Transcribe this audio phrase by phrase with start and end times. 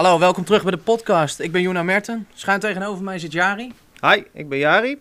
[0.00, 1.40] Hallo, welkom terug bij de podcast.
[1.40, 2.28] Ik ben Jona Merten.
[2.34, 3.72] Schuin tegenover mij zit Jari.
[4.00, 5.00] Hi, ik ben Jari.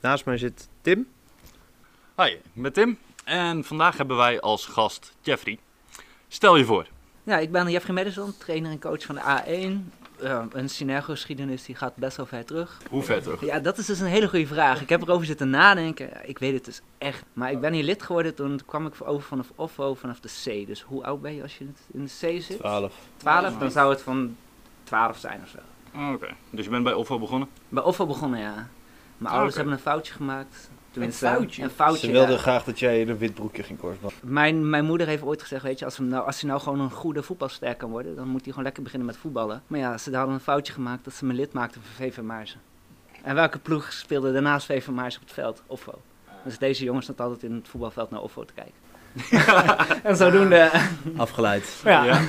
[0.00, 1.08] Naast mij zit Tim.
[2.16, 5.58] Hi, ik ben Tim en vandaag hebben wij als gast Jeffrey.
[6.28, 6.86] Stel je voor.
[7.22, 10.05] Ja, ik ben Jeffrey Madison, trainer en coach van de A1.
[10.22, 12.78] Uh, een synergo-geschiedenis die gaat best wel ver terug.
[12.90, 13.40] Hoe ver terug?
[13.40, 14.80] Ja, dat is dus een hele goede vraag.
[14.80, 16.28] Ik heb erover zitten nadenken.
[16.28, 17.24] Ik weet het dus echt.
[17.32, 20.66] Maar ik ben hier lid geworden toen kwam ik over vanaf OFO vanaf de C.
[20.66, 22.58] Dus hoe oud ben je als je in de C zit?
[22.58, 22.94] 12.
[23.16, 24.36] 12, dan zou het van
[24.84, 25.58] 12 zijn of zo.
[25.94, 27.48] Oh, Oké, dus je bent bij OFO begonnen?
[27.68, 28.68] Bij OFO begonnen, ja.
[29.16, 29.56] Mijn ouders Oké.
[29.56, 30.70] hebben een foutje gemaakt.
[30.96, 31.62] Tenminste, Een foutje?
[31.62, 32.40] Een foutje, Ze wilden ja.
[32.40, 34.14] graag dat jij in een wit broekje ging korfballen.
[34.22, 36.80] Mijn, mijn moeder heeft ooit gezegd, weet je, als hij nou, als hij nou gewoon
[36.80, 39.62] een goede voetbalster kan worden, dan moet hij gewoon lekker beginnen met voetballen.
[39.66, 42.60] Maar ja, ze hadden een foutje gemaakt dat ze me lid maakten van VV Maarsen.
[43.22, 45.62] En welke ploeg speelde daarnaast VV Maarsen op het veld?
[45.66, 46.00] Offo.
[46.44, 48.74] Dus deze jongens staat altijd in het voetbalveld naar Offo te kijken.
[50.10, 50.70] en zodoende,
[51.16, 51.80] Afgeleid.
[51.84, 52.04] ja.
[52.04, 52.20] Ja.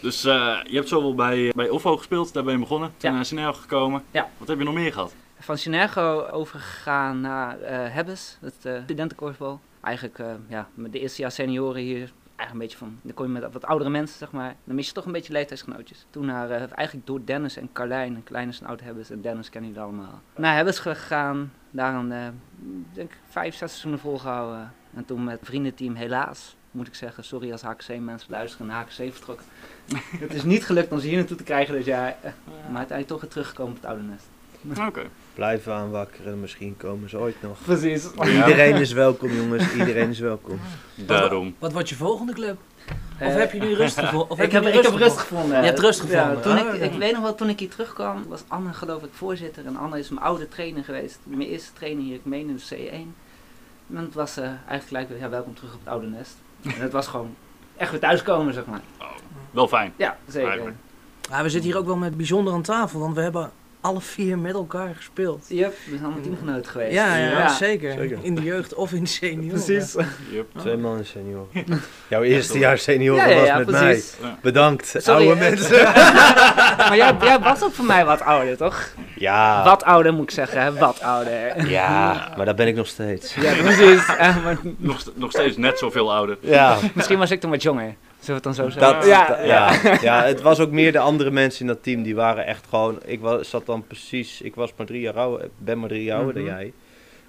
[0.00, 2.92] Dus eh, je hebt zowel bij, bij OFO gespeeld, daar ben je begonnen.
[2.96, 3.16] Toen Ja.
[3.16, 4.02] naar Synergo gekomen.
[4.10, 4.28] Ja.
[4.38, 5.14] Wat heb je nog meer gehad?
[5.44, 9.60] Van Synergo overgegaan naar eh Hebbes, het studentenkorfbal.
[9.80, 13.26] Eigenlijk, eh, ja, met de eerste jaar senioren hier, eigenlijk een beetje van, dan kom
[13.26, 14.54] je met wat oudere mensen, zeg maar.
[14.64, 16.06] Dan mis je toch een beetje leeftijdsgenootjes.
[16.10, 19.50] Toen naar, eigenlijk door Dennis en Carlijn, en Klein is een oud Hebbes en Dennis
[19.50, 20.20] kennen jullie allemaal.
[20.36, 22.08] Naar Hebbes gegaan, daar een,
[22.92, 24.72] denk ik, vijf, zes seizoenen volgehouden.
[24.94, 28.80] En toen met het vriendenteam helaas, moet ik zeggen, sorry als HKC mensen luisteren, naar
[28.80, 29.46] HKC vertrokken.
[30.26, 33.08] het is niet gelukt om ze hier naartoe te krijgen dit jaar, eh, maar uiteindelijk
[33.08, 34.28] toch weer teruggekomen op het oude nest.
[34.86, 35.02] Oké.
[35.34, 37.58] Blijven aanwakkeren, misschien komen ze ooit nog.
[37.64, 38.10] Precies.
[38.12, 39.72] Iedereen is welkom, jongens.
[39.72, 40.60] Iedereen is welkom.
[40.94, 41.54] Daarom.
[41.58, 42.56] Wat wordt je volgende club?
[43.14, 44.30] Of Eh, heb je nu rust gevonden?
[44.30, 45.58] Of ik heb, nu ik heb rust gevonden?
[45.58, 46.42] Je hebt rust Ja, gevonden.
[46.42, 49.10] toen Oh, ik, ik weet nog wel, toen ik hier terugkwam, was Anne geloof ik
[49.12, 49.66] voorzitter.
[49.66, 51.18] En Anne is mijn oude trainer geweest.
[51.24, 52.92] Mijn eerste trainer hier, ik meen in de C1.
[53.94, 56.34] En het was eh, eigenlijk gelijk weer, ja, welkom terug op het oude nest.
[56.62, 57.34] En het was gewoon
[57.76, 58.80] echt weer thuiskomen, zeg maar.
[59.50, 59.92] Wel fijn.
[59.96, 60.74] Ja, zeker.
[61.30, 63.50] Ja, we zitten hier ook wel met bijzonder aan tafel, want we hebben
[63.84, 65.44] alle vier met elkaar gespeeld.
[65.48, 66.92] Yep, we zijn allemaal teamgenoten geweest.
[66.92, 67.48] Ja, ja, Ja.
[67.48, 67.92] zeker.
[67.92, 68.18] Zeker.
[68.22, 69.62] In de jeugd of in de senioren.
[69.64, 69.94] Precies.
[70.30, 70.46] Yep.
[70.58, 71.48] Twee mannen senioren.
[72.08, 74.16] Jouw eerste jaar Ja, ja, was ja, met precies.
[74.22, 74.38] Ja.
[74.42, 75.50] Bedankt, Sorry, oude hè.
[75.50, 75.82] mensen.
[76.88, 78.88] maar jij, jij was ook voor mij wat ouder, toch?
[79.16, 80.72] Ja, Wat ouder moet ik zeggen, hè?
[80.72, 81.68] wat ouder.
[81.68, 83.34] ja, maar dat ben ik nog steeds.
[83.34, 84.02] Ja, precies.
[84.18, 86.36] Eh, maar Nog, st- nog steeds net zoveel ouder.
[86.40, 87.94] Ja, misschien was ik toen wat jonger.
[88.24, 88.94] Zullen we het dan zo zeggen?
[89.00, 92.02] dat, ja, da- ja, ja, het was ook meer de andere mensen in dat team.
[92.02, 92.98] Die waren echt gewoon...
[93.04, 94.40] Ik was, zat dan precies...
[94.40, 95.48] Ik was maar drie jaar ouder.
[95.58, 96.44] Ben maar drie jaar ouder Mhm.
[96.46, 96.72] dan jij.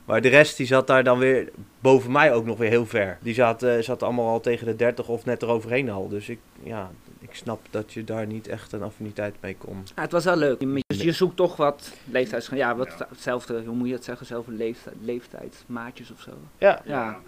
[0.06, 3.17] Maar de rest die zat daar dan weer boven mij ook nog weer heel ver.
[3.22, 6.07] Die zat, eh, zat allemaal al tegen de 30 of net eroverheen al.
[6.09, 9.83] Dus ik, ja, ik snap dat je daar niet echt een affiniteit mee kon.
[9.95, 10.59] Ja, het was wel leuk.
[10.59, 12.50] Je, dus je zoekt toch wat leeftijds...
[12.53, 14.25] Ja, wat hetzelfde, hoe moet je het zeggen?
[14.25, 16.31] Zelfde leeftijd, leeftijdsmaatjes of zo.
[16.57, 17.19] Ja, Ja,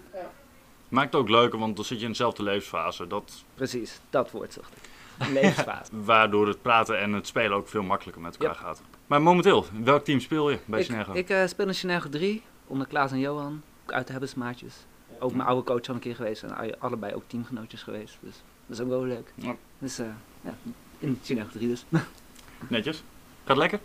[0.88, 3.06] Maakt het ook leuker, want dan zit je in dezelfde levensfase.
[3.06, 4.00] Dat, precies.
[4.10, 4.82] Dat woord zocht ik.
[5.32, 5.90] Levensfase.
[6.04, 8.60] waardoor het praten en het spelen ook veel makkelijker met elkaar Ja.
[8.60, 8.82] gaat.
[9.06, 12.42] Maar momenteel, in welk team speel je bij ik ik eh, speel in Synergo 3,
[12.66, 13.62] onder Klaas en Johan.
[13.86, 14.74] Uit de Hebbesmaatjes.
[15.18, 16.42] Ook mijn oude coach al een keer geweest.
[16.42, 18.18] En allebei ook teamgenootjes geweest.
[18.20, 19.32] Dus dat is ook wel leuk.
[19.34, 19.56] Ja.
[19.78, 20.06] Dus eh,
[20.40, 20.54] ja,
[20.98, 21.84] in Synergo 3 dus.
[22.68, 23.02] Netjes.
[23.44, 23.80] Gaat lekker?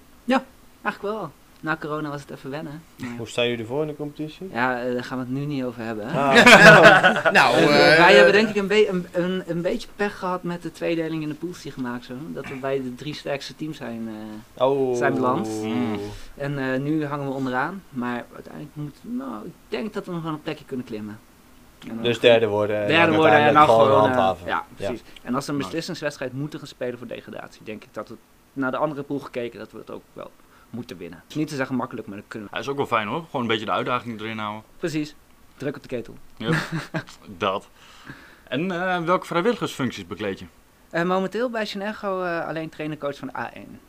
[0.84, 1.32] Eigenlijk wel.
[1.64, 2.82] Na corona was het even wennen.
[2.96, 4.50] Maar- Hoe staan jullie ervoor in de competitie?
[4.52, 6.06] ja, eh, daar gaan we het nu niet over hebben.
[6.06, 6.34] Ah,
[7.38, 10.44] Nou, Eh, eh, wij hebben denk ik een, be- een, een, een beetje pech gehad
[10.44, 12.20] met de tweedeling in de pools die gemaakt zijn.
[12.34, 14.10] Dat we bij de drie sterkste teams zijn.
[14.58, 14.96] eh, oh.
[14.98, 15.50] Zijn beland.
[15.64, 16.00] Mm.
[16.38, 17.84] en eh, nu hangen we onderaan.
[17.90, 21.20] Maar uiteindelijk moet, nou, ik denk dat we nog wel een plekje kunnen klimmen.
[22.02, 22.82] Dus derde worden.
[22.82, 24.48] en Derde worden en dan gewoon, handhaven.
[24.48, 25.02] ja, precies.
[25.22, 28.16] En als we een beslissingswedstrijd moeten gaan spelen voor degradatie, denk ik dat we
[28.54, 30.32] naar de andere pool gekeken dat we het ook wel
[30.74, 31.20] moeten winnen.
[31.20, 32.54] Het is niet te zeggen makkelijk, maar dat kunnen we.
[32.56, 33.24] Hij is ook wel fijn hoor.
[33.26, 34.64] Gewoon een beetje de uitdaging erin houden.
[34.78, 35.16] Precies.
[35.58, 36.18] Druk op de ketel.
[37.38, 37.70] Dat.
[38.44, 40.46] En eh, welke vrijwilligersfuncties bekleed je?
[40.90, 43.80] Eh, momenteel bij Synergo eh, alleen trainer-coach van de A1.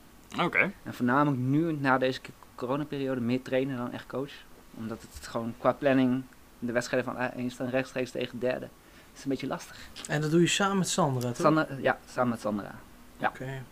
[0.41, 0.73] Oké.
[0.83, 2.21] En voornamelijk nu, na deze
[2.55, 4.33] coronaperiode, meer trainen dan echt coach.
[4.75, 6.23] Omdat het gewoon qua planning,
[6.59, 8.61] de wedstrijden van A1 staan rechtstreeks tegen derde.
[8.61, 9.77] Dat is een beetje lastig.
[10.09, 11.37] En dat doe je samen met Sandra, toch?
[11.37, 12.75] Sandra, ja, samen met Sandra.
[13.19, 13.29] ja.
[13.29, 13.63] Oké.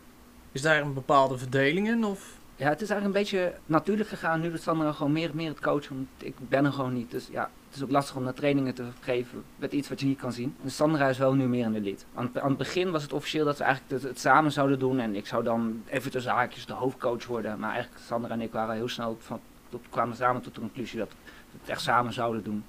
[0.52, 2.04] Is daar een bepaalde verdeling in?
[2.04, 2.40] Of?
[2.56, 5.60] Ja, het is eigenlijk een beetje natuurlijk gegaan nu dat Sandra gewoon meer, meer het
[5.60, 5.94] coachen.
[5.96, 7.10] Want ik ben er gewoon niet.
[7.10, 10.06] Dus ja, het is ook lastig om naar trainingen te geven met iets wat je
[10.06, 10.56] niet kan zien.
[10.62, 12.04] Dus Sandra is wel nu meer in de lead.
[12.14, 14.98] Aan, het- begin was het officieel dat we eigenlijk het, samen zouden doen.
[14.98, 17.58] En ik zou dan even tussen haakjes de hoofdcoach worden.
[17.58, 20.98] Maar eigenlijk Sandra en ik waren heel snel van, tot, kwamen samen tot de conclusie
[20.98, 22.64] dat we het echt samen zouden doen.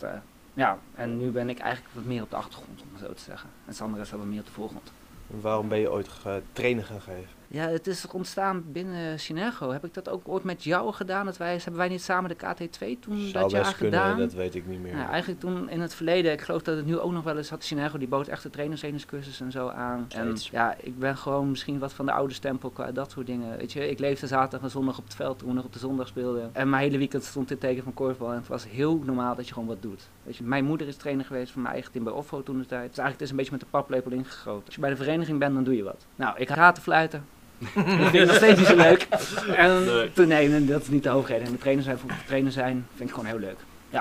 [0.00, 0.10] Eh,
[0.54, 3.22] ja, en nu ben ik eigenlijk wat meer op de achtergrond, om het zo te
[3.22, 3.50] zeggen.
[3.66, 4.92] En Sandra is wat meer op de voorgrond.
[5.26, 6.08] Waarom ben je ooit
[6.52, 7.38] trainer gaan geven?
[7.52, 9.70] Ja, het is ontstaan binnen Synergo.
[9.70, 11.24] Heb ik dat ook ooit met jou gedaan?
[11.24, 14.18] Dat wij, hebben wij niet samen de KT2 toen Zou dat jaar kunnen, gedaan?
[14.18, 14.96] dat weet ik niet meer.
[14.96, 17.50] Ja, eigenlijk toen in het verleden, ik geloof dat het nu ook nog wel eens
[17.50, 20.06] had, Synergo die bood echt de trainerstrainerscursus en zo aan.
[20.08, 23.58] En ja, ik ben gewoon misschien wat van de oude stempel qua dat soort dingen.
[23.58, 25.78] Weet je, ik leefde zaterdag en zondag op het veld toen we nog op de
[25.78, 26.50] zondag speelden.
[26.52, 29.34] En mijn hele weekend stond in het teken van korfbal en het was heel normaal
[29.34, 30.08] dat je gewoon wat doet.
[30.22, 32.66] Weet je, mijn moeder is trainer geweest van mijn eigen team bij Offro toen de
[32.66, 32.88] tijd.
[32.88, 34.66] Dus eigenlijk het is een beetje met de paplepel ingegoten.
[34.66, 36.06] Als je bij de vereniging bent, dan doe je wat.
[36.16, 37.24] Nou, ik haat te fluiten.
[37.60, 39.02] Dat vind ik nog steeds niet zo leuk.
[39.56, 40.12] En Nee.
[40.12, 41.46] toen, nee, dat is niet de hoofdreden.
[41.46, 43.58] En de trainer zijn, voor trainer zijn vind ik gewoon heel leuk.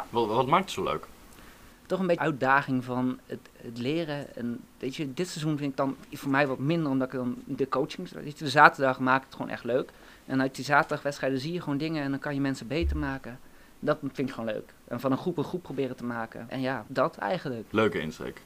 [0.10, 1.08] Wat, wat maakt het zo leuk?
[1.86, 4.36] toch een beetje uitdaging van het, het leren.
[4.36, 7.36] En weet je, dit seizoen vind ik dan voor mij wat minder, omdat ik dan
[7.46, 8.10] de coaching.
[8.12, 9.90] Weet je, de zaterdag maakt het gewoon echt leuk.
[10.26, 13.40] En uit die zaterdagwedstrijden zie je gewoon dingen en dan kan je mensen beter maken.
[13.80, 14.74] Dat vind ik gewoon leuk.
[14.88, 16.46] En van een groep een groep proberen te maken.
[16.50, 17.68] En ja, dat eigenlijk.
[17.70, 18.42] Leuke insteek.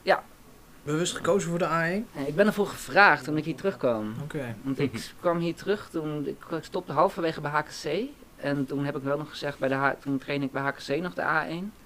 [0.83, 2.15] Bewust gekozen voor de A1?
[2.17, 4.13] En ik ben ervoor gevraagd toen ik hier terugkwam.
[4.23, 4.55] Oké.
[4.61, 8.09] Want ik kwam hier terug toen ik stopte halverwege bij HKC.
[8.35, 11.01] En toen heb ik wel nog gezegd, bij de H, toen trainde ik bij HKC
[11.01, 11.81] nog de A1.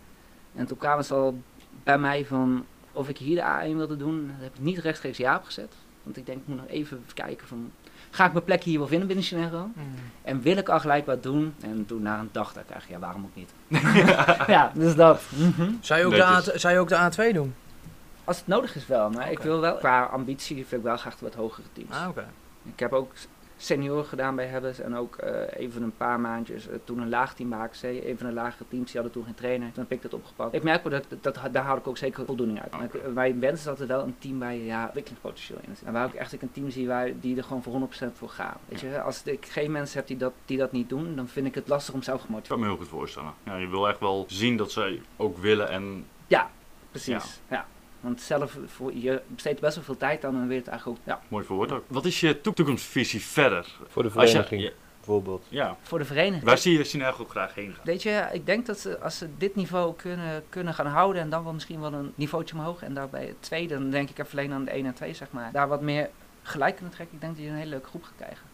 [0.56, 1.42] En toen kwamen ze al
[1.84, 4.28] bij mij van of ik hier de A1 wilde doen.
[4.28, 5.74] Dat heb ik niet rechtstreeks ja opgezet.
[6.04, 7.72] Want ik denk, ik moet nog even kijken van,
[8.10, 9.70] ga ik mijn plek hier wel vinden binnen Chinego?
[9.74, 9.84] Mm.
[10.22, 11.54] En wil ik al gelijk wat doen?
[11.62, 13.54] En toen na een dag dacht ik eigenlijk, ja waarom ook niet?
[14.56, 15.22] ja, dus dat.
[15.36, 15.72] Mhm.
[15.82, 16.56] Zou, je ook de Netjes.
[16.56, 17.54] A, zou je ook de A2 doen?
[18.28, 21.20] Als het nodig is wel, maar ik wil wel, qua ambitie vind ik wel graag
[21.20, 21.92] wat hogere teams.
[21.96, 22.28] Ah, oké.
[22.64, 23.12] Ik heb ook
[23.58, 26.68] senioren gedaan bij Hebbes en ook eh, even een paar maandjes.
[26.68, 29.24] eh, toen een laag team bij HKC, een van de lagere teams, die hadden toen
[29.26, 29.72] geen trainer.
[29.72, 30.54] Toen heb ik dat opgepakt.
[30.54, 32.72] Ik merk wel dat, dat, daar haal ik ook zeker voldoening uit.
[32.72, 35.88] Maar ik- Wij wensen dat er wel een team waar je ja, ontwikkelingspotentieel in zit.
[35.88, 38.30] En waar ook echt ik een team zie waar, die er gewoon voor 100% voor
[38.30, 38.58] gaan.
[38.66, 41.48] Weet je, als ik geen mensen heb die dat, die dat niet doen, dan vind
[41.48, 43.34] ik het lastig om zelf Ik gemotiveerd kan me heel goed voorstellen.
[43.44, 46.06] Ja, je wil echt wel zien dat zij ook willen en
[46.92, 47.66] Precies, ja.
[48.02, 51.06] Want zelf, voor, je besteedt best wel veel tijd aan en je het eigenlijk ook
[51.06, 51.84] ja, mooi verwoord ook.
[51.88, 53.76] Wat is je toek- toekomstvisie verder?
[53.88, 55.46] Voor de Als je, vereniging ja, bijvoorbeeld.
[55.50, 55.78] ja.
[55.82, 56.44] voor de vereniging.
[56.44, 57.86] waar zie je Synergo graag heen gaan?
[57.86, 61.30] Weet je, ik denk dat ze, als ze dit niveau kunnen, kunnen gaan houden en
[61.30, 64.32] dan wel misschien wel een niveautje omhoog en daarbij het tweede, dan denk ik even
[64.40, 66.10] alleen aan de 1 en 2 zeg maar, daar wat meer
[66.42, 67.16] gelijk kunnen trekken.
[67.16, 68.46] Ik denk dat je een hele leuke groep gaat krijgen.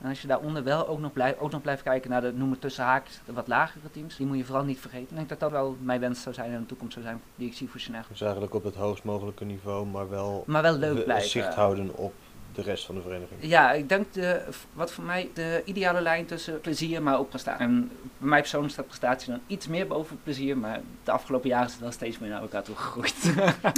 [0.00, 2.50] En als je daaronder wel ook nog, blijf, ook nog blijft kijken naar de, noem
[2.50, 5.08] het tussen haakjes, de wat lagere teams, die moet je vooral niet vergeten.
[5.08, 7.48] Ik denk dat dat wel mijn wens zou zijn en de toekomst zou zijn die
[7.48, 8.08] ik zie voor Synergo.
[8.08, 11.28] Dus eigenlijk op het hoogst mogelijke niveau, maar wel Maar wel leuk blijven.
[11.28, 12.12] zicht houden op
[12.58, 13.40] de rest van de vereniging.
[13.40, 17.64] Ja, ik denk de, wat voor mij de ideale lijn tussen plezier, maar ook prestatie.
[17.64, 21.66] En bij mij persoonlijk staat prestatie dan iets meer boven plezier, maar de afgelopen jaren
[21.66, 23.14] is het wel steeds meer naar elkaar toe gegroeid.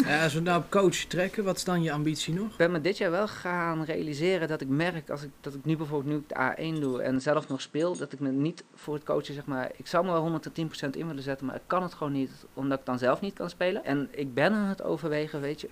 [0.06, 2.50] Ja, als we nou op coach trekken, wat is dan je ambitie nog?
[2.50, 5.64] Ik ben me dit jaar wel gaan realiseren dat ik merk als ik, dat ik
[5.64, 8.64] nu bijvoorbeeld nu ik de A1 doe en zelf nog speel, dat ik me niet
[8.74, 10.40] voor het coachen zeg maar, ik zou me wel
[10.86, 13.34] 110% in willen zetten, maar ik kan het gewoon niet omdat ik dan zelf niet
[13.34, 13.84] kan spelen.
[13.84, 15.68] En ik ben aan het overwegen, weet je,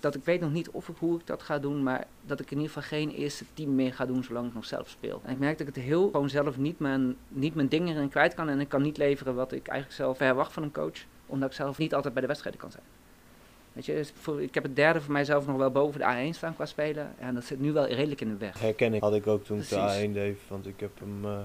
[0.00, 2.45] dat ik weet nog niet of ik, hoe ik dat ga doen, maar dat ik
[2.50, 5.20] in ieder geval geen eerste team meer ga doen zolang ik nog zelf speel.
[5.24, 8.08] En ik merk dat ik het heel gewoon zelf niet mijn, niet mijn dingen erin
[8.08, 11.04] kwijt kan en ik kan niet leveren wat ik eigenlijk zelf verwacht van een coach,
[11.26, 12.84] omdat ik zelf niet altijd bij de wedstrijden kan zijn.
[13.72, 16.54] Weet je, dus ik heb het derde voor mijzelf nog wel boven de A1 staan
[16.54, 17.14] qua spelen.
[17.18, 18.60] En dat zit nu wel redelijk in de weg.
[18.60, 19.00] Herken ik.
[19.00, 21.38] Had ik ook toen ik de A1 deed, want ik heb hem eh,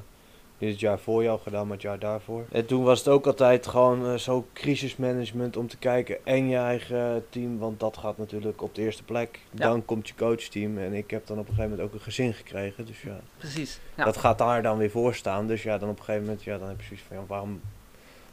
[0.62, 2.46] niet het jaar voor jou gedaan, maar het jaar daarvoor.
[2.52, 6.58] En toen was het ook altijd gewoon eh, zo crisismanagement om te kijken en je
[6.58, 9.40] eigen team, want dat gaat natuurlijk op de eerste plek.
[9.52, 9.68] Ja.
[9.68, 12.34] Dan komt je coachteam en ik heb dan op een gegeven moment ook een gezin
[12.34, 13.20] gekregen, dus ja.
[13.38, 13.80] Precies.
[13.96, 14.04] Ja.
[14.06, 16.58] Dat gaat daar dan weer voor staan, dus ja, dan op een gegeven moment, ja,
[16.58, 17.62] dan heb je zoiets van, ja, waarom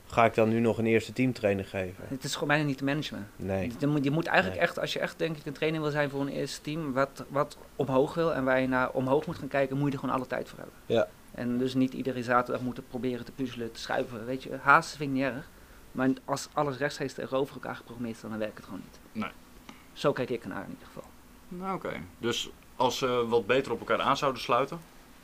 [0.07, 2.05] ga ik dan nu nog een eerste teamtrainer geven?
[2.09, 3.29] Het is gewoon bijna niet te managen.
[3.37, 3.73] Nee.
[3.79, 4.69] Je moet, je moet eigenlijk Nee.
[4.69, 7.25] echt, als je echt denk ik een trainer wil zijn voor een eerste team, wat,
[7.29, 10.15] wat omhoog wil en waar je naar omhoog moet gaan kijken, moet je er gewoon
[10.15, 10.77] alle tijd voor hebben.
[10.87, 11.09] Ja.
[11.39, 14.27] En dus niet iedere zaterdag moeten proberen te puzzelen, te schuiven.
[14.27, 15.49] Weet je, haast vind ik niet erg.
[15.93, 18.99] Maar als alles rechtstreeks tegenover elkaar geprogrammeerd is, dan werkt het gewoon niet.
[19.13, 19.31] Nee.
[19.93, 21.05] Zo kijk ik ernaar in ieder geval.
[21.49, 22.01] Nou, oké.
[22.19, 24.81] Dus als ze wat beter op elkaar aan zouden sluiten,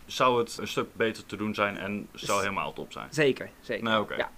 [0.06, 3.08] zou het een stuk beter te doen zijn en zou helemaal top zijn.
[3.10, 3.84] Zeker, zeker.
[3.84, 4.14] Nou, oké.
[4.14, 4.30] Ja.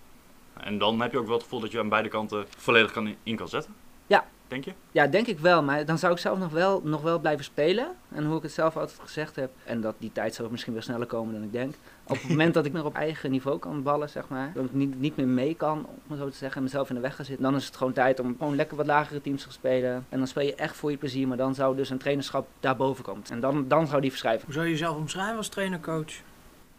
[0.55, 3.17] En dan heb je ook wel het gevoel dat je aan beide kanten volledig kan
[3.23, 3.75] in kan zetten?
[4.07, 4.27] Ja.
[4.49, 4.73] Denk je?
[4.93, 5.63] Ja, denk ik wel.
[5.63, 7.89] Maar dan zou ik zelf nog wel, nog wel blijven spelen.
[8.15, 9.51] En hoe ik het zelf altijd gezegd heb.
[9.65, 11.75] En dat die tijd zou misschien wel sneller komen dan ik denk.
[12.07, 14.53] Op het moment dat ik nog op eigen niveau kan ballen, zeg maar.
[14.55, 16.57] Dat ik niet, niet meer mee kan, om het zo te zeggen.
[16.57, 17.45] En mezelf in de weg ga zitten.
[17.45, 20.07] Dan is het gewoon tijd om gewoon lekker wat lagere teams te spelen.
[20.09, 21.29] En dan speel je echt voor je plezier.
[21.29, 23.25] Maar dan zou dus een trainerschap daarboven komen.
[23.31, 24.45] En dan, dan zou die verschuiven.
[24.45, 26.13] Hoe zou je jezelf omschrijven als trainer-coach?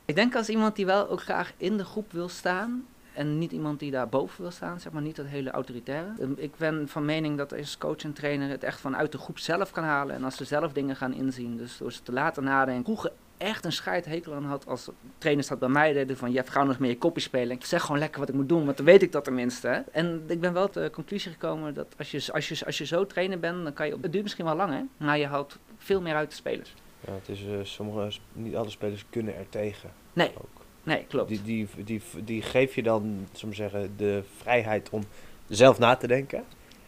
[0.05, 2.85] Ik denk als iemand die wel ook graag in de groep wil staan.
[3.17, 6.09] En niet iemand die daar boven wil staan, zeg maar niet dat hele autoritaire.
[6.19, 9.39] Ehm, Ik ben van mening dat als coach en trainer het echt vanuit de groep
[9.39, 10.15] zelf kan halen.
[10.15, 12.83] En als ze zelf dingen gaan inzien, dus door ze te laten nadenken.
[12.83, 16.31] Vroeger echt een scheidhekel aan had als trainers dat bij mij deden van...
[16.31, 17.55] Jeff, ga eens met je kopje spelen.
[17.55, 19.67] Ik zeg gewoon lekker wat ik moet doen, want dan weet ik dat tenminste.
[19.67, 19.79] Hè.
[19.91, 22.85] En ik ben wel tot de conclusie gekomen dat als je, als, je, als je
[22.85, 23.97] zo trainer bent, dan kan je...
[24.01, 26.73] Het duurt misschien wel lang, hè, maar je haalt veel meer uit de spelers.
[26.99, 29.89] Ja, het is, eh, sommige, niet alle spelers kunnen er tegen.
[30.13, 30.31] Nee.
[30.37, 30.56] Ook.
[30.87, 31.29] Nee, klopt.
[31.29, 35.03] Die, die, die, die geef je dan, zullen we zeggen, de vrijheid om
[35.47, 36.43] zelf na te denken.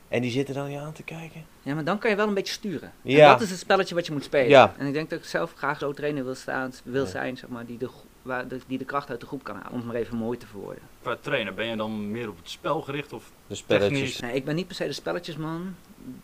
[0.08, 1.46] En die zitten dan je aan te kijken.
[1.62, 2.92] Ja, maar dan kan je wel een beetje sturen.
[3.04, 3.32] En Ja.
[3.32, 4.50] dat is het spelletje wat je moet spelen.
[4.50, 4.74] Ja.
[4.78, 7.10] En ik denk dat ik zelf graag zo'n trainer wil, staan, wil Ja.
[7.10, 7.90] zijn, zeg maar, die de,
[8.22, 9.72] waar de, die de kracht uit de groep kan halen.
[9.72, 10.82] Om het maar even mooi te verwoorden.
[11.02, 13.90] Qua trainer, ben je dan meer op het spel gericht of De spelletjes.
[14.00, 14.20] Technisch.
[14.20, 15.76] Nee, ik ben niet per se de spelletjesman.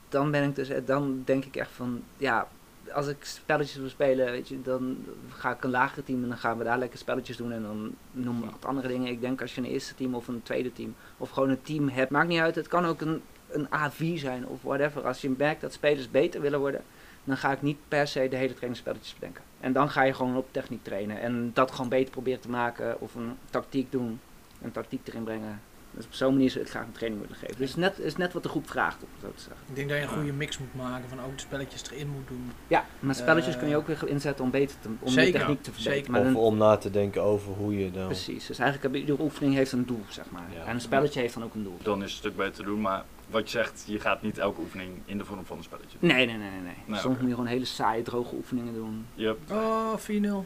[0.09, 2.47] Dan ben ik dus, dan denk ik echt van, ja,
[2.93, 6.37] als ik spelletjes wil spelen, weet je, dan ga ik een lagere team en dan
[6.37, 9.11] gaan we daar lekker spelletjes doen en dan noem ik wat andere dingen.
[9.11, 11.89] Ik denk als je een eerste team of een tweede team of gewoon een team
[11.89, 12.55] hebt, maakt niet uit.
[12.55, 15.05] Het kan ook een, een A4 zijn of whatever.
[15.07, 16.83] Als je merkt dat spelers beter willen worden,
[17.23, 19.43] dan ga ik niet per se de hele training spelletjes bedenken.
[19.59, 23.01] En dan ga je gewoon op techniek trainen en dat gewoon beter proberen te maken
[23.01, 24.19] of een tactiek doen,
[24.61, 25.61] een tactiek erin brengen.
[25.95, 27.55] Dus op zo'n manier zou ik graag een training willen geven.
[27.57, 29.65] Dus net, is net wat de groep vraagt, om het zo te zeggen.
[29.69, 32.27] Ik denk dat je een goede mix moet maken van ook de spelletjes erin moet
[32.27, 32.51] doen.
[32.67, 35.37] Ja, maar spelletjes Eh, kun je ook weer inzetten om beter te, om zeker, de
[35.39, 35.95] techniek te verbeteren.
[35.97, 36.11] zeker.
[36.11, 38.05] Maar Of dan- om na te denken over hoe je dan...
[38.05, 38.45] precies.
[38.45, 40.45] Dus eigenlijk heb iedere oefening heeft een doel, zeg maar.
[40.53, 40.65] Ja.
[40.65, 41.77] En een spelletje heeft dan ook een doel.
[41.83, 42.81] dan is het een stuk beter te doen.
[42.81, 45.97] Maar wat je zegt, je gaat niet elke oefening in de vorm van een spelletje.
[45.99, 46.59] Nee, nee, nee, nee.
[46.61, 46.73] nee.
[46.85, 47.19] Nee, Soms oké.
[47.21, 49.05] moet je gewoon hele saaie, droge oefeningen doen.
[49.15, 50.45] Hebt, Oh, 4-0.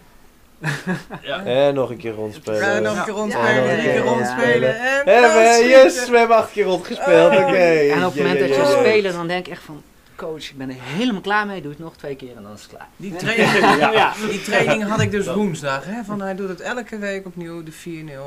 [1.21, 2.59] Ja, En nog een keer rondspelen.
[2.59, 5.03] Ja, nog een keer Ja, rondspelen, ja, drie keer rondspelen en...
[5.05, 7.31] We, yes, we hebben acht keer rondgespeeld.
[7.35, 7.41] Oh.
[7.47, 7.55] Oké.
[7.57, 9.83] En op het moment dat je spelen, dan denk ik echt van...
[10.15, 11.61] Coach, ik ben er helemaal klaar mee.
[11.61, 12.87] Doe het nog twee keer en dan is het klaar.
[12.95, 14.13] Die training, Ja.
[14.29, 15.85] die training had ik dus woensdag.
[15.85, 17.75] Hè, van hij doet het elke week opnieuw, de 4-0.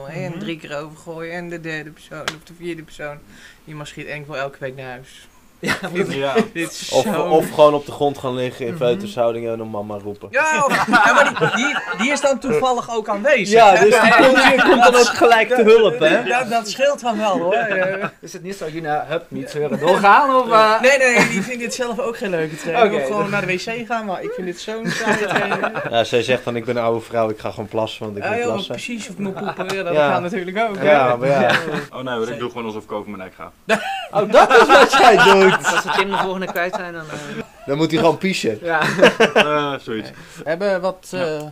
[0.07, 0.33] hè, Mhm.
[0.33, 1.33] En drie keer overgooien.
[1.33, 3.19] En de derde persoon of de vierde persoon.
[3.65, 5.29] Iemand schiet en ik wil elke week naar huis.
[5.93, 6.35] Ja, ja.
[6.53, 7.23] Dit is Of, zo...
[7.23, 8.83] of gewoon op de grond gaan liggen in Mhm.
[8.83, 10.29] feutushouding en dan mama roepen.
[10.31, 13.49] Ja, of- ja, maar die, die, die is dan toevallig ook aanwezig.
[13.49, 16.23] Ja, dus die komt, die komt dan ook gelijk te hulp, hè?
[16.25, 17.57] Dat, dat scheelt dan wel hoor.
[18.21, 20.35] Is het niet zo, Juna, hup, niet zeuren, doorgaan?
[20.35, 20.81] Of, eh?
[20.81, 22.93] Nee, nee, die vindt dit zelf ook geen leuke training.
[22.93, 25.67] Ik wil gewoon naar de wc gaan, maar ik vind dit zo'n saaie training.
[25.91, 28.23] Ja, zij zegt dan, ik ben een oude vrouw, ik ga gewoon plassen, want ik
[28.25, 28.75] Ja, moet plassen.
[28.75, 29.77] precies, of ik moet poepen.
[29.77, 30.09] Ja, dat Ja.
[30.13, 30.77] gaat natuurlijk ook.
[30.79, 30.91] hè.
[30.91, 31.51] Ja, maar ja.
[31.93, 33.81] Oh nee, hoor, ik doe gewoon alsof ik over mijn nek ga.
[34.21, 35.52] Oh, dat is wat jij doet.
[35.59, 37.05] Dus als we Tim de volgende kwijt zijn, dan...
[37.11, 38.59] eh, Dan moet hij gewoon pieschen.
[38.63, 38.81] ja.
[39.35, 40.11] Eh, zoiets.
[40.11, 41.43] We hebben wat eh,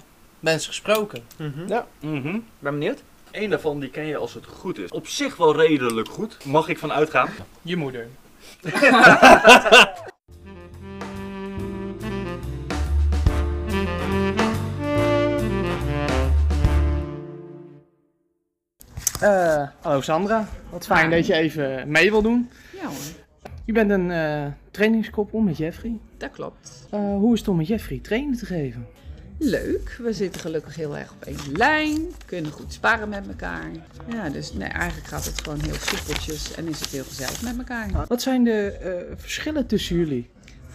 [0.41, 1.23] mensen gesproken.
[1.67, 1.87] Ja.
[2.01, 2.39] Mhm.
[2.59, 3.03] Ben benieuwd.
[3.31, 4.91] Eén daarvan die ken je als het goed is.
[4.91, 6.37] Op zich wel redelijk goed.
[6.45, 7.29] Mag ik van uitgaan.
[7.63, 8.07] Je moeder.
[19.21, 22.51] Eh, hallo Sandra, wat fijn dat je even mee wil doen.
[22.81, 22.97] Ja hoor,
[23.71, 25.99] Je bent een eh trainingskoppel met Jeffrey.
[26.17, 26.87] dat klopt.
[26.91, 28.87] Eh, hoe is het om met Jeffrey training te geven?
[29.39, 33.71] Leuk, we zitten gelukkig heel erg op één lijn, kunnen goed sparren met elkaar.
[34.13, 37.59] Ja, dus nee, eigenlijk gaat het gewoon heel soepeltjes en is het heel gezellig met
[37.59, 38.05] elkaar.
[38.09, 40.29] Wat zijn de eh, verschillen tussen jullie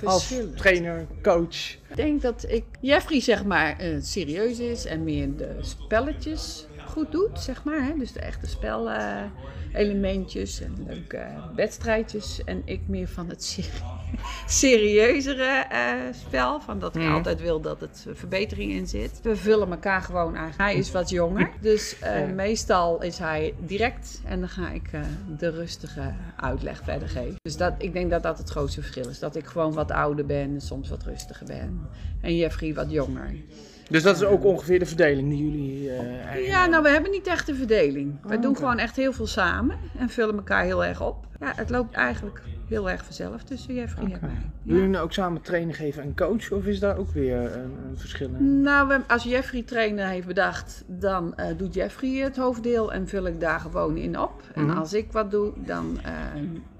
[0.03, 1.71] als trainer, coach?
[1.87, 7.39] Ik denk dat ik Jeffrey zeg maar serieus is en meer de spelletjes goed doet,
[7.39, 7.83] zeg maar.
[7.83, 7.93] Hè?
[7.97, 11.25] Dus de echte spelelementjes en leuke
[11.55, 12.43] wedstrijdjes.
[12.43, 13.93] En ik meer van het serie-
[14.47, 16.61] serieuzere eh, spel.
[16.61, 19.19] Van dat ik altijd wil dat het eh, verbetering in zit.
[19.23, 20.51] We vullen elkaar gewoon aan.
[20.57, 21.49] Hij is wat jonger.
[21.61, 22.25] Dus eh, Ja.
[22.33, 24.89] meestal is hij direct en dan ga ik
[25.37, 27.35] de rustige uitleg verder geven.
[27.41, 29.19] Dus dat, ik denk dat dat het grootste verschil is.
[29.19, 31.87] Dat ik gewoon wat ouder ben en soms wat rustiger ben.
[32.21, 33.35] En Jeffrey wat jonger.
[33.89, 37.27] Dus dat is ook ongeveer de verdeling die jullie eigenlijk Ja, nou, we hebben niet
[37.27, 38.15] echt een verdeling.
[38.23, 41.25] We Oh, doen gewoon echt heel veel samen en vullen elkaar heel erg op.
[41.39, 44.29] Ja, het loopt eigenlijk heel erg vanzelf tussen Jeffrey en mij.
[44.29, 44.73] Doen Ja.
[44.73, 46.51] jullie nou ook samen trainen geven en coach?
[46.51, 48.61] Of is daar ook weer een, een verschil in?
[48.61, 53.39] Nou, als Jeffrey trainen heeft bedacht, dan eh, doet Jeffrey het hoofddeel en vul ik
[53.39, 54.41] daar gewoon in op.
[54.53, 54.77] En Mhm.
[54.77, 56.11] als ik wat doe, dan eh,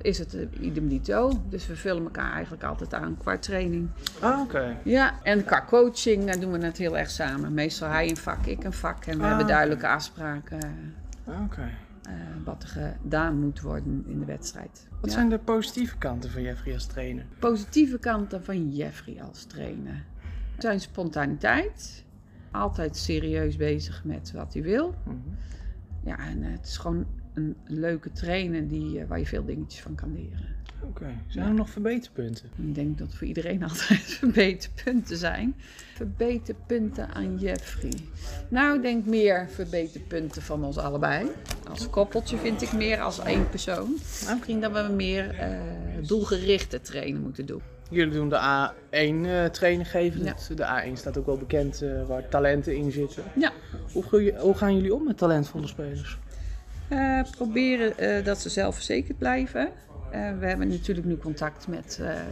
[0.02, 1.32] is het uh, idem dito.
[1.50, 3.90] Dus we vullen elkaar eigenlijk altijd aan qua training.
[4.20, 4.78] Ah, oké.
[4.84, 7.54] Ja, en qua coaching doen we het heel erg samen.
[7.54, 9.06] Meestal hij een vak, ik een vak.
[9.06, 10.60] En we Ah, hebben duidelijke afspraken
[11.28, 11.70] Ah, oké.
[12.08, 14.88] Eh, wat er gedaan moet worden in de wedstrijd.
[15.02, 15.16] Wat Ja.
[15.16, 17.26] zijn de positieve kanten van Jeffrey als trainer?
[17.40, 20.06] positieve kanten van Jeffrey als trainer?
[20.58, 22.06] Zijn spontaniteit.
[22.52, 24.96] Altijd serieus bezig met wat hij wil.
[25.04, 25.16] Mhm.
[26.04, 29.96] Ja, en het is gewoon een leuke trainer die, eh, waar je veel dingetjes van
[29.96, 30.55] kan leren.
[30.84, 31.06] Oké.
[31.28, 31.50] Zijn Ja.
[31.52, 32.50] er nog verbeterpunten?
[32.58, 35.56] Ik denk dat voor iedereen altijd verbeterpunten zijn.
[35.96, 37.94] Verbeterpunten aan Jeffrey.
[38.48, 41.28] Nou, ik denk meer verbeterpunten van ons allebei.
[41.70, 43.96] Als koppeltje vind ik meer als één persoon.
[44.24, 45.58] Nou, misschien dat we meer eh,
[46.08, 47.62] doelgerichte trainen moeten doen.
[47.90, 50.24] Jullie doen de A1 eh trainen geven.
[50.24, 50.36] Ja.
[50.56, 53.24] De A1 staat ook wel bekend eh, waar talenten in zitten.
[53.36, 53.52] Ja.
[53.94, 56.18] Hoe, hoe gaan jullie om met talentvolle spelers?
[56.88, 59.70] Eh, proberen eh, dat ze zelfverzekerd blijven.
[60.16, 62.26] Eh, we hebben natuurlijk nu contact met eh, eh,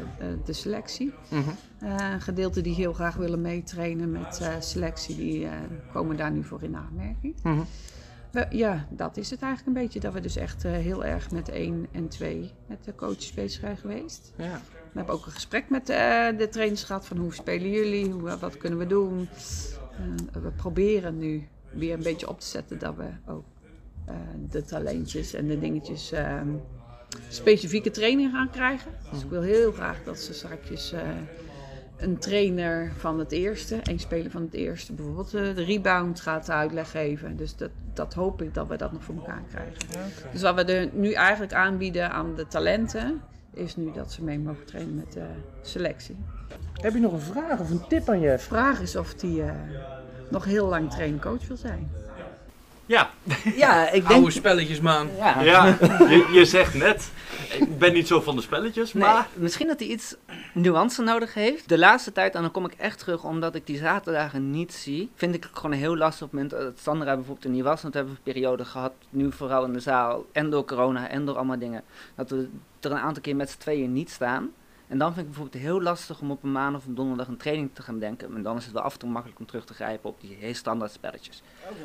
[0.45, 1.13] de selectie.
[1.29, 1.41] Mhm.
[1.79, 5.47] Eh, een gedeelte die heel graag willen meetrainen met selectie, die
[5.93, 7.35] komen daar nu voor in aanmerking.
[7.43, 7.61] Mhm.
[8.31, 9.99] We- ja, dat is het eigenlijk een beetje.
[9.99, 13.77] Dat we dus echt heel erg met één en twee met de coaches bezig zijn
[13.77, 14.33] geweest.
[14.37, 14.61] Ja.
[14.91, 15.85] We hebben ook een gesprek met
[16.37, 19.29] de trainers gehad van hoe spelen jullie, hoe, wat kunnen we doen.
[20.41, 23.45] We proberen nu weer een beetje op te zetten dat we ook
[24.49, 26.47] de talentjes en de dingetjes ehm,
[27.29, 28.91] specifieke training gaan krijgen.
[29.11, 30.99] Dus ik wil heel graag dat ze straks eh,
[31.97, 36.49] een trainer van het eerste, een speler van het eerste, bijvoorbeeld eh, de rebound gaat
[36.49, 37.37] uitleg geven.
[37.37, 40.11] Dus dat, dat hoop ik dat we dat nog voor elkaar krijgen.
[40.31, 43.21] Dus wat we er nu eigenlijk aanbieden aan de talenten,
[43.53, 45.25] is nu dat ze mee mogen trainen met de
[45.61, 46.15] selectie.
[46.73, 48.29] Heb je nog een vraag of een tip aan je?
[48.29, 49.51] De vraag is of die eh,
[50.29, 51.91] nog heel lang traincoach wil zijn.
[52.85, 53.09] Ja,
[53.55, 54.19] Ja, ik denk...
[54.19, 55.09] Oude spelletjes, man.
[55.17, 55.41] Ja.
[55.41, 55.65] ja
[56.13, 57.11] je, je zegt net,
[57.59, 59.27] ik ben niet zo van de spelletjes, Nee, maar...
[59.33, 60.15] misschien dat hij iets
[60.53, 61.69] nuance nodig heeft.
[61.69, 65.09] De laatste tijd, en dan kom ik echt terug omdat ik die zaterdagen niet zie,
[65.15, 67.81] vind ik het gewoon heel lastig op het moment dat Sandra bijvoorbeeld er niet was.
[67.81, 71.25] Want we hebben een periode gehad, nu vooral in de zaal, en door corona en
[71.25, 71.83] door allemaal dingen,
[72.15, 72.49] dat we
[72.79, 74.51] er een aantal keer met z'n tweeën niet staan.
[74.87, 77.37] En dan vind ik bijvoorbeeld heel lastig om op een maandag of een donderdag een
[77.37, 78.35] training te gaan denken.
[78.35, 80.35] En dan is het wel af en toe makkelijk om terug te grijpen op die
[80.39, 81.43] heel standaard spelletjes.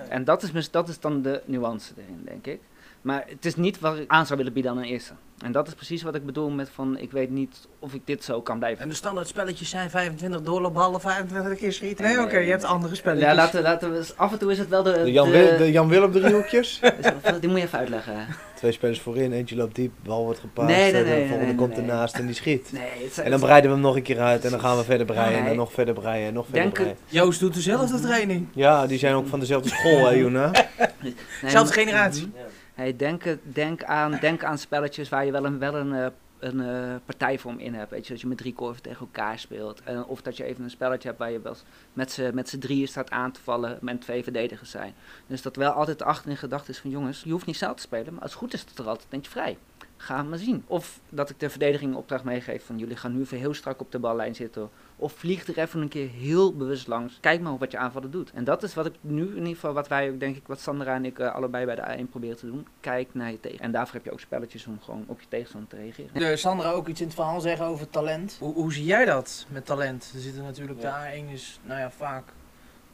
[0.08, 2.60] En dat is, dat is dan de nuance erin, denk ik.
[3.02, 5.12] Maar het is niet wat ik aan zou willen bieden aan een eerste.
[5.44, 8.24] En dat is precies wat ik bedoel met van, ik weet niet of ik dit
[8.24, 8.82] zo kan blijven.
[8.82, 12.04] En de standaard spelletjes zijn 25 doorloopballen, 25 keer schieten.
[12.04, 13.28] Nee, oké, je hebt andere spelletjes.
[13.28, 15.02] Ja, laten, laten we, af en toe is het wel de...
[15.04, 16.80] De Jan, de- de Jan Willem driehoekjes.
[17.00, 18.26] is- die moet je even uitleggen.
[18.54, 20.68] Twee spelers voorin, eentje loopt diep, bal wordt gepaast.
[20.68, 21.80] Nee, nee, en de volgende nee, komt nee.
[21.80, 22.72] ernaast en die schiet.
[22.72, 24.76] Nee, het zijn- En dan breiden we hem nog een keer uit en dan gaan
[24.76, 26.96] we verder breien en dan nog verder breien en nog verder Denk breien.
[27.06, 28.46] Joost doet dezelfde training.
[28.54, 30.50] Ja, die zijn ook van dezelfde school, hè, Juna?
[31.02, 31.14] nee,
[31.46, 32.32] Zelfde generatie.
[32.78, 36.06] Hey, denk, denk, aan, denk aan spelletjes waar je wel een, wel een, eh,
[36.38, 37.90] een eh, partijvorm in hebt.
[37.90, 39.82] Weet je, dat je met drie korven tegen elkaar speelt.
[40.06, 41.56] Of dat je even een spelletje hebt waar je wel
[41.92, 44.94] met z'n met drieën staat aan te vallen en twee verdedigers zijn.
[45.26, 47.82] Dus dat wel altijd achter in gedachten is van jongens, je hoeft niet zelf te
[47.82, 49.56] spelen, maar als het goed is het er altijd eentje vrij.
[49.96, 50.64] Ga maar zien.
[50.66, 53.80] Of dat ik de verdediging een opdracht meegeef van jullie gaan nu even heel strak
[53.80, 54.70] op de ballijn zitten.
[55.00, 57.18] Of vlieg er even een keer heel bewust langs.
[57.20, 58.30] Kijk maar wat je aanvallen doet.
[58.34, 60.60] En dat is wat ik nu in ieder geval, wat wij ook denk ik, wat
[60.60, 62.66] Sandra en ik eh, allebei bij de A1 proberen te doen.
[62.80, 63.58] Kijk naar je tegen.
[63.60, 66.10] En daarvoor heb je ook spelletjes om gewoon op je tegenstander te reageren.
[66.14, 68.36] De Sandra ook iets in het verhaal zeggen over talent.
[68.40, 70.10] Hoe, hoe zie jij dat met talent?
[70.14, 70.86] Er zitten natuurlijk, de
[71.26, 72.24] A1 is nou ja, vaak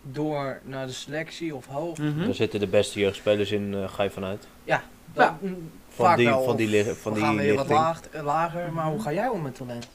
[0.03, 1.99] door naar de selectie of hoog.
[1.99, 2.25] Mhm.
[2.25, 4.41] Daar zitten de beste jeugdspelers in, eh, ga je vanuit.
[4.43, 5.39] Dat, Ja.
[5.41, 8.73] mm, Van vaak die, wel, van die, van we die gaan weer wat laag, lager,
[8.73, 9.89] maar hoe ga jij om met talent?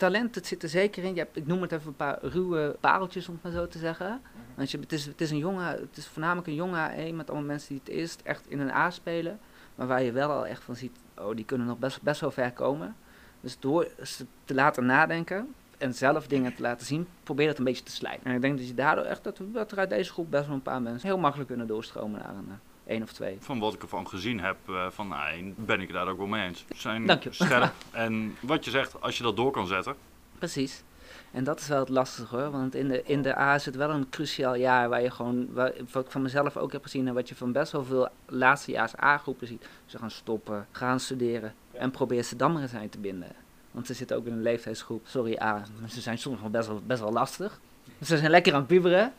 [0.00, 1.12] Talent, het zit er zeker in.
[1.14, 3.78] Je hebt, ik noem het even een paar ruwe pareltjes, om het maar zo te
[3.78, 4.20] zeggen.
[4.54, 7.30] Want je, het, is, het is een jongen, het is voornamelijk een jonge A1 met
[7.30, 9.38] allemaal mensen die het eerst echt in een A spelen.
[9.74, 12.30] Maar waar je wel al echt van ziet, oh, die kunnen nog best, best wel
[12.30, 12.96] ver komen.
[13.40, 17.64] Dus door ze te laten nadenken en zelf dingen te laten zien, probeer dat een
[17.64, 18.24] beetje te slijten.
[18.26, 20.46] En ik denk dat je daardoor echt, dat, we- dat er uit deze groep best
[20.46, 22.54] wel een paar mensen heel makkelijk kunnen doorstromen naar een eh,
[22.90, 23.36] één of twee.
[23.40, 26.26] Van wat ik ervan gezien heb, eh, van nou, ben ik het daar ook wel
[26.26, 26.64] mee eens.
[26.68, 27.32] Ze zijn Dank je.
[27.44, 27.72] scherp.
[27.90, 29.94] En wat je zegt, als je dat door kan zetten.
[30.38, 30.82] Precies.
[31.30, 33.76] En dat is wel het lastige hoor, want in de, in de A is het
[33.76, 37.08] wel een cruciaal jaar waar je gewoon, waar, wat ik van mezelf ook heb gezien
[37.08, 39.68] en wat je van best wel veel laatstejaars A-groepen ziet.
[39.86, 43.32] Ze gaan stoppen, gaan studeren en probeer ze dan maar eens aan je te binden.
[43.70, 46.68] Want ze zitten ook in een leeftijdsgroep, sorry A, maar ze zijn soms nog best
[46.68, 47.60] wel, best wel lastig.
[48.02, 49.12] Ze zijn lekker aan het puberen.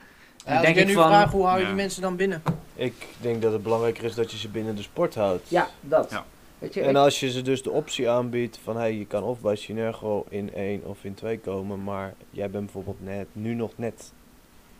[0.45, 1.67] Ja, En als denk ik nu van, vraag, hoe hou je Ja.
[1.67, 2.41] die mensen dan binnen?
[2.75, 5.49] Ik denk dat het belangrijker is dat je ze binnen de sport houdt.
[5.49, 6.09] ja, dat.
[6.11, 6.25] Ja.
[6.59, 9.23] Weet je, En ik- als je ze dus de optie aanbiedt van hey, je kan
[9.23, 13.53] of bij Synergo in 1 of in 2 komen, maar jij bent bijvoorbeeld net, nu
[13.53, 14.11] nog net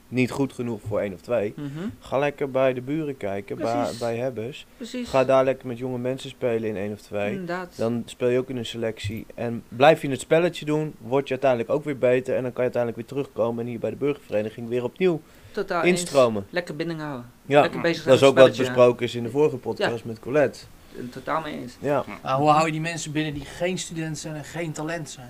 [0.08, 1.54] niet goed genoeg voor 1 of 2.
[1.56, 1.68] Mhm,
[2.00, 3.98] Ga lekker bij de buren kijken, bij, Precies.
[4.00, 4.66] bij Hebbers.
[4.78, 5.10] precies.
[5.10, 7.32] Ga daar lekker met jonge mensen spelen in 1 of 2.
[7.32, 7.78] Inderdaad.
[7.78, 9.26] Dan speel je ook in een selectie.
[9.36, 12.36] En blijf je het spelletje doen, word je uiteindelijk ook weer beter.
[12.36, 15.22] En dan kan je uiteindelijk weer terugkomen en hier bij de burgervereniging weer opnieuw
[15.52, 16.00] Totaal eens.
[16.00, 16.46] instromen.
[16.50, 17.32] Lekker binding houden.
[17.46, 20.20] Ja, Lekker bezig zijn dat is ook wat besproken is in de vorige podcast met
[20.20, 20.60] Colette.
[20.96, 21.78] Eh, Totaal mee eens.
[21.80, 22.04] Ja.
[22.24, 25.30] Nou, hoe hou je die mensen binnen die geen student zijn en geen talent zijn?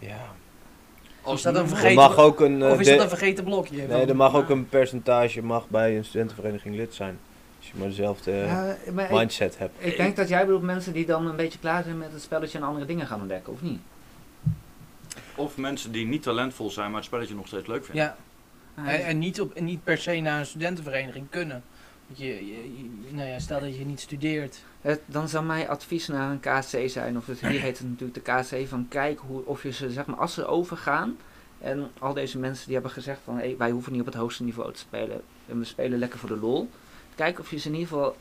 [0.00, 0.32] ja.
[1.32, 2.62] Is dat een Er vergeten, mag ook een...
[2.62, 3.76] eh, of is de- dat een vergeten blokje?
[3.76, 7.18] Nee, Van- er mag ook een percentage mag bij een studentenvereniging lid zijn.
[7.58, 9.72] Als je maar dezelfde eh, Ja, maar ik- mindset hebt.
[9.78, 12.58] Ik denk dat jij bedoelt mensen die dan een beetje klaar zijn met het spelletje
[12.58, 13.80] en andere dingen gaan ontdekken, of niet?
[15.36, 18.04] Of mensen die niet talentvol zijn, maar het spelletje nog steeds leuk vinden.
[18.04, 18.16] Ja,
[18.74, 21.62] en, en niet, op, en niet per se naar een studentenvereniging kunnen.
[22.06, 24.58] Want je, je, je- nou ja, stel dat je niet studeert.
[24.80, 28.24] Het, dan zou mijn advies naar een KC zijn, of het, hier heet het natuurlijk
[28.24, 28.32] de
[28.62, 31.16] KC, van kijk hoe, of je ze, zeg maar, als ze overgaan,
[31.60, 34.42] en al deze mensen die hebben gezegd van, hey, wij hoeven niet op het hoogste
[34.44, 36.70] niveau te spelen, en we spelen lekker voor de lol.
[37.14, 38.16] Kijk of je ze in ieder geval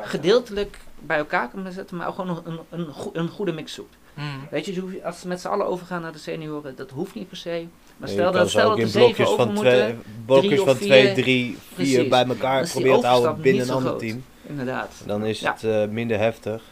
[0.00, 3.96] gedeeltelijk bij elkaar kunnen zetten, maar ook gewoon nog een, een, een goede mix zoekt.
[4.14, 4.48] Mm.
[4.50, 7.36] Weet je, als ze met z'n allen overgaan naar de senioren, dat hoeft niet per
[7.36, 7.66] se.
[7.96, 9.94] Maar Je stel dat, stel ook dat in blokjes van moeten, twee,
[10.26, 10.86] blokjes van vier.
[10.86, 12.08] twee, drie, vier Precies.
[12.08, 14.00] bij Dan elkaar proberen te houden binnen een ander groot.
[14.00, 14.24] team.
[14.46, 15.02] inderdaad.
[15.06, 15.52] Dan is Ja.
[15.52, 16.62] het eh, minder heftig.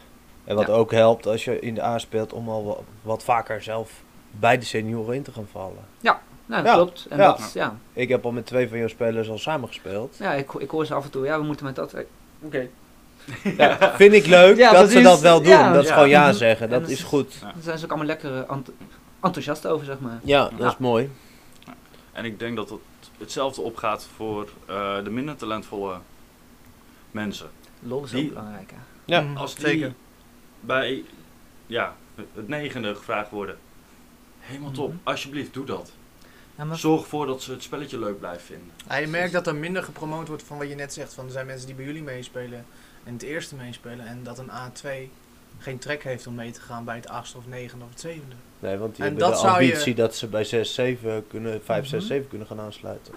[0.44, 0.72] En wat Ja.
[0.72, 3.90] ook helpt als je in de A speelt om al wa- wat, vaker zelf
[4.30, 5.85] bij de senioren in te gaan vallen.
[6.46, 6.74] Nou, Ja.
[6.74, 7.06] klopt.
[7.11, 7.26] En Ja.
[7.26, 7.76] Dat, ja.
[7.92, 10.16] Ik heb al met twee van jouw spelers al samen gespeeld.
[10.18, 11.94] ja, ik, ik hoor ze af en toe, ja, we moeten met dat...
[12.42, 12.66] Oké.
[13.56, 15.48] Ja, vind ik leuk Ja, dat ze dat wel doen.
[15.48, 15.72] Ja.
[15.72, 15.94] Dat ze Ja.
[15.94, 16.66] gewoon ja zeggen.
[16.66, 17.35] En Dat dat is goed.
[17.40, 17.46] Ja.
[17.46, 18.50] Daar zijn ze ook allemaal lekker eh,
[19.20, 20.20] enthousiast over, zeg maar.
[20.24, 20.68] Ja, dat Ja.
[20.68, 21.11] is mooi.
[22.12, 22.80] En ik denk dat het
[23.18, 25.98] hetzelfde opgaat voor eh, de minder talentvolle
[27.11, 27.50] mensen.
[27.80, 28.76] Lol is Die- ook belangrijk, hè.
[29.04, 29.20] Ja.
[29.20, 29.94] Mm, Als die zeker.
[30.61, 31.04] bij
[31.66, 31.96] ja,
[32.35, 33.59] het negende gevraagd worden.
[34.40, 34.98] Helemaal top, Mhm.
[35.02, 35.92] alsjeblieft doe dat.
[36.56, 38.70] Ja, maar Zorg ervoor dat ze het spelletje leuk blijven vinden.
[38.88, 41.14] Ja, je merkt dat er minder gepromoot wordt van wat je net zegt.
[41.14, 42.66] Van er zijn mensen die bij jullie meespelen
[43.04, 44.06] en het eerste meespelen.
[44.06, 45.11] En dat een A2
[45.61, 48.35] geen trek heeft om mee te gaan bij het achtste of negende of het zevende.
[48.59, 51.27] Nee, want die En hebben dat de zou je- ambitie dat ze bij 6, 7
[51.29, 52.12] kunnen, 5, 6, Mhm.
[52.12, 53.14] 7 kunnen gaan aansluiten.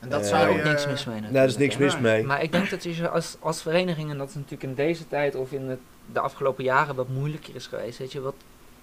[0.00, 0.58] En dat Eh, zou je...
[0.58, 1.98] ook niks mis mee Nee, daar is niks mis Ja.
[2.00, 2.24] mee.
[2.24, 5.34] Maar ik denk dat je als, als vereniging, en dat is natuurlijk in deze tijd
[5.34, 5.78] of in het,
[6.12, 7.98] de afgelopen jaren wat moeilijker is geweest.
[7.98, 8.34] Weet je, wat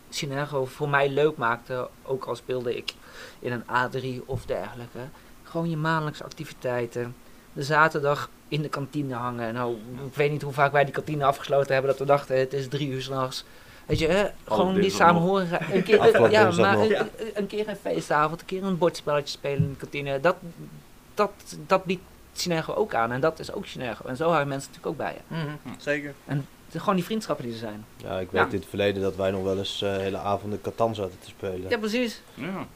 [0.09, 2.93] Synergo voor mij leuk maakte, ook al speelde ik
[3.39, 4.99] in een A3 of dergelijke.
[5.43, 7.15] Gewoon je maandelijkse activiteiten.
[7.55, 9.53] De zaterdag in de kantine hangen.
[9.53, 9.75] Nou,
[10.07, 12.67] ik weet niet hoe vaak wij die kantine afgesloten hebben dat we dachten het is
[12.67, 13.45] drie uur s'nachts.
[13.85, 14.25] Weet je, hè?
[14.47, 15.15] gewoon die dinsdag nog.
[15.15, 15.73] samenhorigheid.
[15.73, 16.77] Een keer, ja, maar
[17.33, 20.19] een, keer een feestavond, een keer een bordspelletje spelen in de kantine.
[20.19, 20.35] Dat,
[21.13, 21.31] dat,
[21.67, 22.01] dat biedt
[22.33, 23.11] Synergo ook aan.
[23.11, 24.05] En dat is ook Synergo.
[24.07, 25.35] En zo houden mensen natuurlijk ook bij je.
[25.35, 26.13] Mhm, zeker.
[26.25, 27.85] Het is gewoon die vriendschappen die er zijn.
[27.97, 28.47] Ja, ik weet Ja.
[28.49, 31.69] in het verleden dat wij nog wel eens eh, hele avonden Catan zaten te spelen.
[31.69, 32.21] Ja, precies.
[32.33, 32.67] Ja.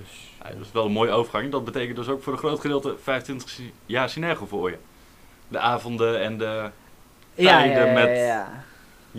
[0.00, 1.50] Dus, Ja, dat is wel een mooie overgang.
[1.50, 4.76] Dat betekent dus ook voor een groot gedeelte 25 si- jaar Synergo voor je.
[5.48, 6.70] De avonden en de,
[7.34, 8.58] Ja, Tijden ja, ja, met-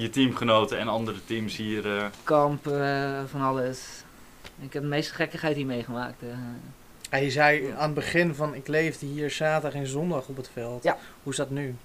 [0.03, 1.97] je teamgenoten en andere teams hier.
[1.97, 4.03] eh, Kamp, eh, van alles.
[4.59, 6.21] Ik heb de meeste gekkigheid hier meegemaakt.
[6.21, 6.27] eh.
[7.11, 10.49] Ja, je zei aan het begin van ik leefde hier zaterdag en zondag op het
[10.53, 10.83] veld.
[10.83, 10.97] Ja.
[11.23, 11.75] Hoe is dat nu?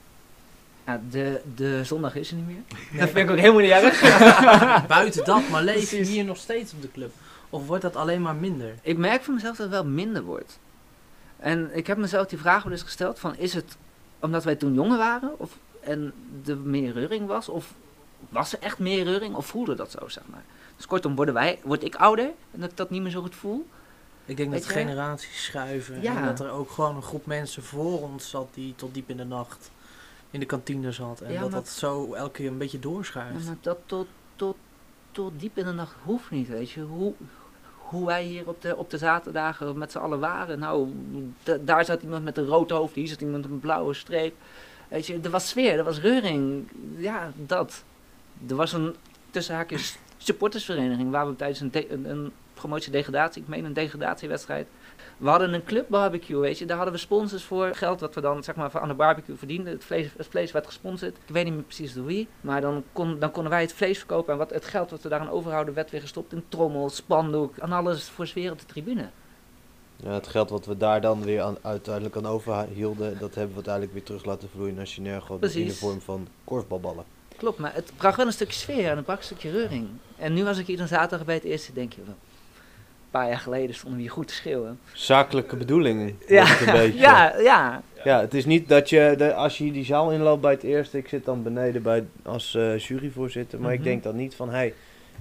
[1.10, 2.62] De, de zondag is er niet meer.
[3.00, 4.00] Dat vind ik ook helemaal niet erg.
[4.88, 7.12] Buiten dat, maar leef je hier nog steeds op de club?
[7.50, 8.74] Of wordt dat alleen maar minder?
[8.82, 10.58] Ik merk van mezelf dat het wel minder wordt.
[11.36, 13.76] En ik heb mezelf die vraag wel eens gesteld van is het
[14.20, 16.12] omdat wij toen jonger waren of en
[16.46, 17.72] er meer reuring was of
[18.28, 20.44] was er echt meer reuring of voelde dat zo zeg maar.
[20.76, 23.34] Dus kortom worden wij, word ik ouder en dat ik dat niet meer zo goed
[23.34, 23.66] voel.
[24.24, 26.02] Ik denk dat Weet generaties schuiven.
[26.02, 26.16] Ja.
[26.16, 29.16] En dat er ook gewoon een groep mensen voor ons zat die tot diep in
[29.16, 29.70] de nacht
[30.36, 31.20] in de kantine zat.
[31.20, 33.46] En Ja, dat dat zo elke keer een beetje Ja, doorschuift.
[33.46, 34.56] maar dat tot, tot,
[35.10, 36.80] tot diep in de nacht hoeft niet, weet je.
[36.80, 37.12] Hoe,
[37.76, 40.58] hoe wij hier op de, op de zaterdagen met z'n allen waren.
[40.58, 40.88] Nou,
[41.42, 44.34] da- daar zat iemand met een rood hoofd, hier zat iemand met een blauwe streep.
[44.88, 46.68] Weet je, er was sfeer, er was reuring.
[46.96, 47.84] Ja, dat.
[48.48, 48.94] Er was een
[49.30, 54.66] tussen haakjes supportersvereniging waar we tijdens een, de- een, een promotie-degradatie, ik meen een degradatiewedstrijd.
[55.16, 56.64] We hadden een club barbecue, weet je.
[56.64, 57.74] Daar hadden we sponsors voor.
[57.74, 59.72] Geld wat we dan zeg maar aan de barbecue verdienden.
[59.72, 61.16] Het vlees, het vlees werd gesponsord.
[61.16, 62.28] Ik weet niet meer precies door wie.
[62.40, 64.32] Maar dan, kon, dan konden wij het vlees verkopen.
[64.32, 67.56] En wat, het geld wat we daaraan overhouden werd weer gestopt in trommel, spandoek.
[67.56, 69.08] En alles voor sfeer op de tribune.
[69.96, 73.54] ja, het geld wat we daar dan weer aan, uiteindelijk aan overhielden, dat hebben we
[73.54, 77.04] uiteindelijk weer terug laten vloeien naar Synergo in de vorm van korfbalballen.
[77.36, 79.88] Klopt, maar het bracht wel een stukje sfeer en het bracht een stukje reuring.
[80.16, 82.14] En nu als ik hier dan zaterdag bij het eerste denk je wel.
[83.16, 84.78] Paar jaar geleden stonden we hier goed te schreeuwen.
[84.92, 86.18] Zakelijke bedoelingen.
[86.26, 86.98] Ja, het een beetje.
[86.98, 87.82] ja, ja.
[88.04, 90.98] Ja, het is niet dat je, de, als je die zaal inloopt bij het eerste,
[90.98, 93.88] ik zit dan beneden bij, als eh, juryvoorzitter, maar ik Mhm.
[93.88, 94.74] denk dan niet van, hey,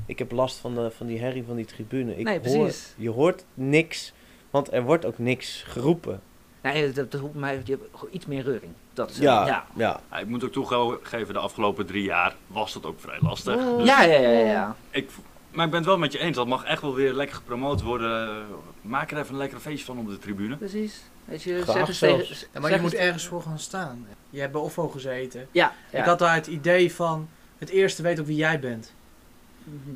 [0.06, 2.18] ik heb last van, de, van die herrie van die tribune.
[2.18, 2.94] Ik Nee, hoor, precies.
[2.98, 4.14] je hoort niks,
[4.50, 6.22] want er wordt ook niks geroepen.
[6.62, 8.72] Nee, dat, dat hoeft mij, je hebt iets meer reuring.
[8.94, 9.66] Dat is, Ja, ja.
[9.76, 10.00] ja.
[10.12, 13.56] ja, ik moet ook toegeven, de afgelopen drie jaar was dat ook vrij lastig.
[13.56, 14.76] Ja, Dus ja, ja, ja, ja.
[14.90, 15.10] ik,
[15.56, 17.82] maar ik ben het wel met je eens, dat mag echt wel weer lekker gepromoot
[17.82, 18.46] worden.
[18.82, 20.58] Maak er even een lekker feestje van op de tribune.
[20.58, 21.02] Precies.
[21.26, 22.28] Weet je, Graag zeg eens zelfs.
[22.28, 24.08] tegen- Ja, maar je moet ergens voor gaan staan.
[24.30, 25.48] Je hebt bij OFO gezeten.
[25.52, 26.00] Ja, ja.
[26.00, 28.94] Ik had daar het idee van het eerste weet ook wie jij bent.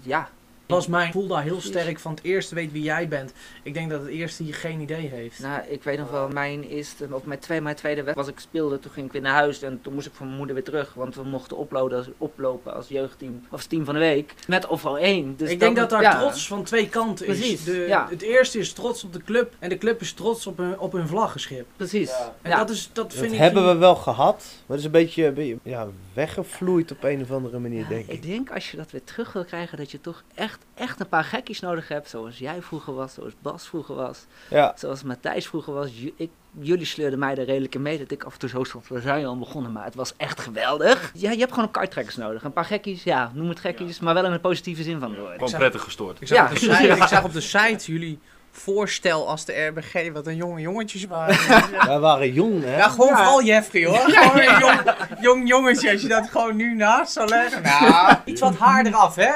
[0.02, 0.30] ja.
[0.70, 3.34] Dat was mijn gevoel daar heel sterk van het eerste weet wie jij bent.
[3.64, 5.40] Ik denk dat het eerste hier geen idee heeft.
[5.40, 8.50] Nou, ik weet nog wel, mijn eerste, of mijn, twee, mijn tweede wedstrijd was ik
[8.50, 10.64] speelde, toen ging ik weer naar huis en toen moest ik van mijn moeder weer
[10.66, 14.34] terug, want we mochten oplopen als, oplopen als jeugdteam, of als team van de week,
[14.48, 15.36] met overal één.
[15.38, 16.20] Dus ik denk dat daar ja.
[16.20, 17.38] trots van twee kanten is.
[17.38, 18.08] Precies, De, ja.
[18.10, 20.92] Het eerste is trots op de club en de club is trots op hun, op
[20.92, 21.66] hun vlaggenschip.
[21.76, 22.12] Precies.
[22.42, 22.58] En Ja.
[22.58, 23.40] dat, is, dat vind Dat ik...
[23.40, 27.22] hebben we wel gehad, maar het is een beetje, een beetje, ja, weggevloeid op een
[27.22, 28.14] of andere manier, Ja, denk ik.
[28.14, 31.08] ik denk als je dat weer terug wil krijgen, dat je toch echt, echt een
[31.08, 35.48] paar gekkies nodig hebt, zoals jij vroeger was, zoals Bas vroeger was, Ja, zoals Matthijs
[35.48, 35.90] vroeger was.
[36.16, 38.88] Ik, jullie sleurden mij er redelijk in mee dat ik af en toe zo stond.
[38.88, 41.12] We zijn al begonnen, maar het was echt geweldig.
[41.14, 42.44] Ja, je hebt gewoon een karttrekkers nodig.
[42.44, 45.20] Een paar gekkies, ja, noem het gekkies, maar wel in een positieve zin van het
[45.20, 45.34] woord.
[45.34, 46.22] Gewoon prettig gestoord.
[46.22, 46.44] Ik zag, Ja.
[46.46, 48.20] op de site, ik zag op de site jullie
[48.52, 51.38] voorstel als de RBG, wat een jonge jongetjes waren.
[51.88, 52.78] Wij waren jong, hè?
[52.78, 53.98] Ja, gewoon vooral Jeffrey hoor.
[53.98, 54.82] Gewoon een jong,
[55.22, 57.62] jong jongetje, als je dat gewoon nu naast zou leggen.
[57.62, 59.32] Nou, iets wat haar eraf, hè?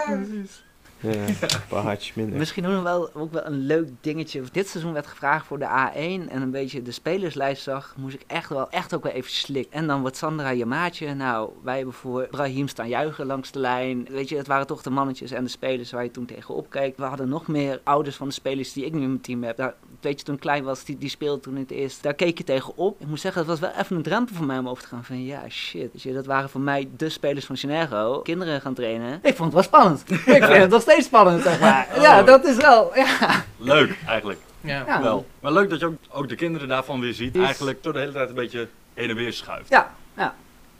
[1.04, 1.36] Ja, een
[1.70, 2.38] paar hartjes minder.
[2.38, 4.42] Misschien ook wel, ook wel een leuk dingetje.
[4.52, 8.24] Dit seizoen werd gevraagd voor de A1 en een beetje de spelerslijst zag, moest ik
[8.28, 9.74] echt wel, echt ook wel even slikken.
[9.74, 11.14] En dan wordt Sandra je maatje.
[11.14, 14.08] Nou, wij hebben voor Brahim staan juichen langs de lijn.
[14.10, 16.98] Weet je, het waren toch de mannetjes en de spelers waar je toen tegenop keek.
[16.98, 19.58] We hadden nog meer ouders van de spelers die ik nu in mijn team heb.
[19.58, 22.04] Daar, weet je, toen ik klein was, die, die speelde toen het eerst.
[22.04, 23.02] Daar keek je tegenop.
[23.02, 25.04] Ik moet zeggen, het was wel even een drempel voor mij om over te gaan
[25.04, 26.02] van, ja, shit.
[26.02, 28.20] Je, dat waren voor mij de spelers van Genergo.
[28.22, 29.20] Kinderen gaan trainen.
[29.22, 30.04] Ik vond het wel spannend.
[30.12, 31.88] ik vind het nog steeds spannend, zeg maar.
[32.02, 32.26] Ja, Oh.
[32.26, 33.44] dat is wel, ja.
[33.58, 34.40] Leuk, eigenlijk.
[34.62, 34.84] Ja.
[34.88, 35.02] Ja.
[35.02, 35.26] Wel.
[35.40, 37.36] Maar leuk dat je ook, ook de kinderen daarvan weer ziet.
[37.36, 39.70] Is- Eigenlijk door de hele tijd een beetje heen en weer schuift.
[39.70, 40.36] Ja, ja.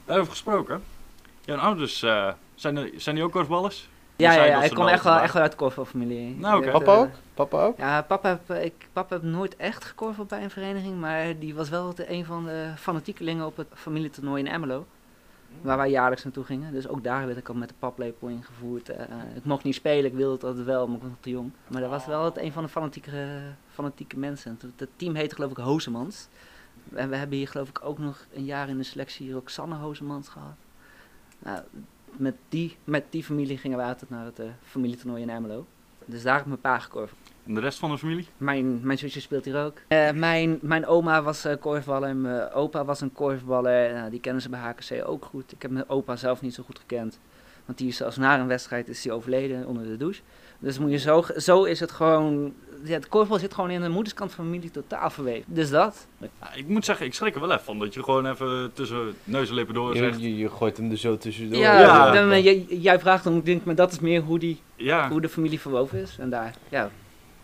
[0.06, 0.84] Daarover gesproken.
[1.46, 3.88] Jouw ouders, eh, zijn, er- zijn die ook korfballers?
[4.24, 6.36] Ja, ja, dat ik kom echt wel, echt wel uit de korfbalfamilie.
[6.36, 6.66] Nou, oké.
[6.66, 7.10] Ik, Papa ook?
[7.34, 7.78] Papa ook?
[7.78, 11.70] Ja, papa heb, ik, papa heb nooit echt gekorfbald bij een vereniging, maar die was
[11.70, 14.86] wel de- een van de fanatiekelingen op het familietoernooi in Emelo.
[15.62, 16.72] Waar wij jaarlijks naartoe gingen.
[16.74, 18.90] Dus ook daar werd ik al met de paplepel ingevoerd.
[18.90, 19.06] Eh,
[19.36, 21.52] ik mocht niet spelen, ik wilde het altijd wel, maar ik was nog te jong.
[21.68, 23.28] Maar dat was wel het, een van de fanatieke,
[23.74, 24.58] fanatieke mensen.
[24.62, 26.28] Het, het team heette geloof ik Hozemans.
[26.94, 30.28] En we hebben hier geloof ik ook nog een jaar in de selectie Roxanne Hozemans
[30.30, 30.56] gehad.
[31.40, 31.60] Nou,
[32.18, 35.66] met, die, met die familie gingen we altijd naar het eh, familietoernooi in Emelo.
[36.06, 37.32] Dus daar heb ik mijn pa gekorfbald.
[37.46, 38.28] En de rest van de familie?
[38.38, 39.78] Mijn, mijn zusje speelt hier ook.
[39.88, 43.94] Eh, mijn, mijn oma was eh korfballer en mijn opa was een korfballer.
[43.94, 45.52] Nou, die kennen ze bij HKC ook goed.
[45.52, 47.20] Ik heb mijn opa zelf niet zo goed gekend.
[47.66, 50.22] Want die is zelfs na een wedstrijd is die overleden onder de douche.
[50.60, 52.54] Dus moet je zo, zo is het gewoon...
[52.84, 55.54] Ja, het korfbal zit gewoon in de moederskant van familie totaal verweven.
[55.54, 56.08] Dus dat.
[56.18, 57.80] Ja, ik moet zeggen, ik schrik er wel even van.
[57.80, 60.20] Dat je gewoon even tussen neus en lippen door zegt.
[60.22, 61.60] Je, je, je gooit hem er zo tussendoor.
[61.60, 62.12] Ja, Ja.
[62.12, 65.22] dan, jij- jij vraagt om, ik denk, maar dat is meer hoe, die, Ja, hoe
[65.22, 66.16] de familie verwoven is.
[66.20, 66.90] En daar, ja,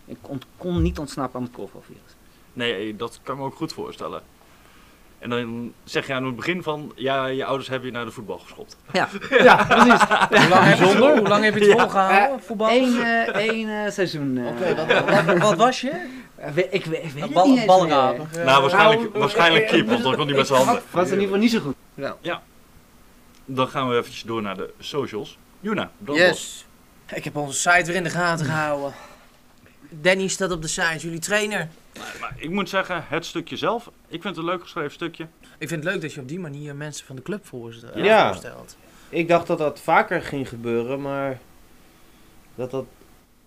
[0.05, 0.17] ik
[0.57, 2.01] kon niet ontsnappen aan het korfbalvirus.
[2.53, 4.21] nee, dat kan ik me ook goed voorstellen.
[5.19, 8.11] En dan zeg je aan het begin van, ja, je ouders hebben je naar de
[8.11, 8.77] voetbal geschopt.
[8.93, 10.01] Ja, ja precies.
[10.39, 12.69] Hoe lang, heb je, het- hoe lang heb je het volgehouden, voetbal?
[12.71, 14.37] Eén eh, één, eh, seizoen.
[14.37, 14.47] eh.
[14.47, 15.89] Oké, wat, wat, wat was je?
[16.35, 20.03] Eh, ik, weet- ik weet het Bal, niet nou, waarschijnlijk, nou, waarschijnlijk eh, keep, want
[20.03, 20.83] dan kon hij met zijn handen.
[20.91, 21.75] was in ieder geval niet zo goed.
[23.45, 25.37] Dan gaan we eventjes door naar de socials.
[25.59, 26.27] Juna, brandlos.
[26.29, 26.65] Yes.
[27.17, 28.93] Ik heb onze site weer in de gaten gehouden.
[29.89, 31.67] Danny staat op de site, jullie trainer.
[32.19, 35.27] Maar ik moet zeggen, het stukje zelf, ik vind het een leuk geschreven stukje.
[35.57, 37.45] Ik vind het leuk dat je op die manier mensen van de club
[37.93, 38.27] eh, Ja.
[38.27, 38.77] voorstelt.
[39.09, 41.39] Ik dacht dat dat vaker ging gebeuren, maar
[42.55, 42.85] dat dat,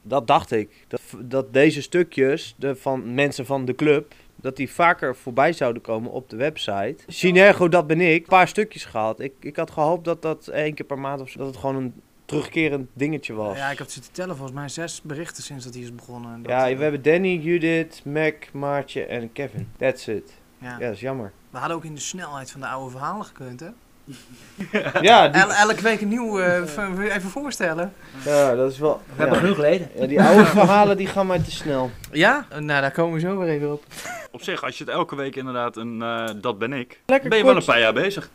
[0.03, 0.85] dat dacht ik.
[0.89, 5.83] Dat, dat deze stukjes de, van mensen van de club, dat die vaker voorbij zouden
[5.83, 6.97] komen op de website.
[7.07, 8.23] Synergo, dat ben ik.
[8.23, 9.21] Een paar stukjes gehad.
[9.21, 11.77] Ik, ik had gehoopt dat dat één keer per maand of zo, dat het gewoon
[11.77, 11.95] een
[12.37, 13.57] terugkerend dingetje was.
[13.57, 16.43] Ja, ik heb zitten tellen, volgens mij zes berichten sinds dat hij is begonnen.
[16.43, 19.69] Dat, Ja, eh, we hebben Danny, Judith, Mac, Maartje en Kevin.
[19.79, 20.33] That's it.
[20.59, 20.71] ja.
[20.71, 21.33] Ja, dat is jammer.
[21.51, 23.67] We hadden ook in de snelheid van de oude verhalen gekund, hè?
[25.01, 27.93] Ja, die, El- elke week een nieuw, eh, v- even voorstellen.
[28.25, 29.01] ja dat is wel...
[29.07, 29.41] We hebben ja.
[29.43, 29.89] genoeg leden.
[29.95, 31.91] Ja, die oude verhalen die gaan mij te snel.
[32.13, 32.47] Ja?
[32.51, 33.85] Nou, daar komen we zo weer even op.
[34.33, 37.39] Op zich, als je het elke week inderdaad een eh, dat ben ik, Lekker ben
[37.39, 38.31] je wel een paar jaar bezig.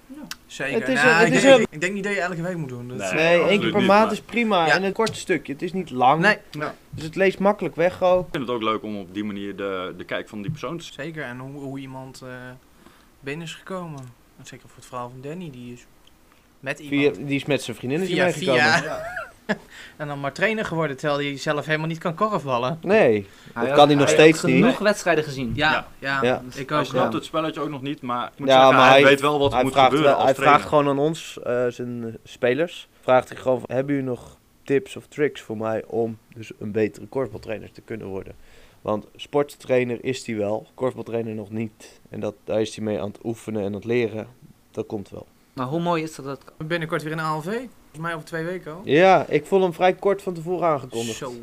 [0.45, 0.79] Zeker.
[0.79, 2.55] Het is Nou, het ik, is denk, een- ik denk niet dat je elke week
[2.57, 2.88] moet doen.
[2.88, 3.13] Dat Nee.
[3.13, 4.65] Nee, één keer per niet, maand maar- is prima.
[4.65, 4.73] Ja.
[4.73, 5.53] En een kort stukje.
[5.53, 6.21] Het is niet lang.
[6.21, 6.38] Nee,
[6.89, 8.25] Dus het leest makkelijk weg ook.
[8.25, 10.77] Ik vind het ook leuk om op die manier de, de kijk van die persoon
[10.77, 10.93] te zien.
[10.93, 11.23] zeker.
[11.23, 12.29] En hoe, hoe iemand eh,
[13.19, 13.99] binnen is gekomen.
[14.39, 15.86] En Zeker voor het verhaal van Danny, die is
[16.60, 18.62] met Via, iemand die is met zijn vriendinnetje via, meegekomen.
[18.63, 19.01] via
[19.97, 22.79] en dan maar trainer geworden, terwijl hij zelf helemaal niet kan korfballen.
[22.81, 24.55] Nee, Hij dat had- kan hij nog hij steeds niet.
[24.55, 25.51] genoeg wedstrijden gezien.
[25.55, 25.88] Ja, Ja.
[25.99, 26.41] ja, Ja.
[26.55, 26.86] ik Hij ook.
[26.86, 27.17] snapt Ja.
[27.17, 29.39] het spelletje ook nog niet, maar ik moet Ja, zeggen, maar hij, hij- weet wel
[29.39, 30.43] wat er hij moet vraagt, gebeuren hij trainer.
[30.57, 34.95] vraagt gewoon aan ons, eh, zijn eh, spelers, vraagt hij gewoon, hebben jullie nog tips
[34.95, 38.33] of tricks voor mij om dus een betere korfbaltrainer te kunnen worden?
[38.81, 41.99] Want sporttrainer is hij wel, korfbaltrainer nog niet.
[42.10, 44.27] En dat, daar is hij mee aan het oefenen en aan het leren.
[44.71, 45.27] Dat komt wel.
[45.53, 46.25] Maar hoe mooi is dat?
[46.25, 47.60] dat Binnenkort weer in ALV.
[47.97, 48.81] Volgens mij over twee weken al.
[48.83, 51.17] Ja, ik vond hem vrij kort van tevoren aangekondigd.
[51.17, 51.33] Zo.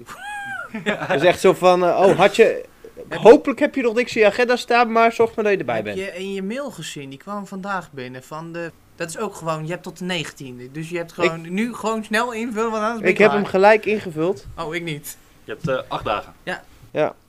[0.85, 2.65] Het is echt zo van, eh, oh, had je...
[3.09, 5.75] Hopelijk heb je nog niks in je agenda staan, maar zorg maar dat je erbij
[5.75, 5.99] Heb bent.
[5.99, 7.09] je in je mail gezien?
[7.11, 8.23] Die kwam vandaag binnen.
[8.23, 10.73] Van de, dat is ook gewoon, je hebt tot de 19e.
[10.73, 13.87] Dus je hebt gewoon nu gewoon snel invullen, want anders ben Ik heb hem gelijk
[13.87, 14.47] ingevuld.
[14.59, 15.17] Oh, ik niet.
[15.45, 16.33] Je hebt eh, acht dagen.
[16.43, 16.65] Ja,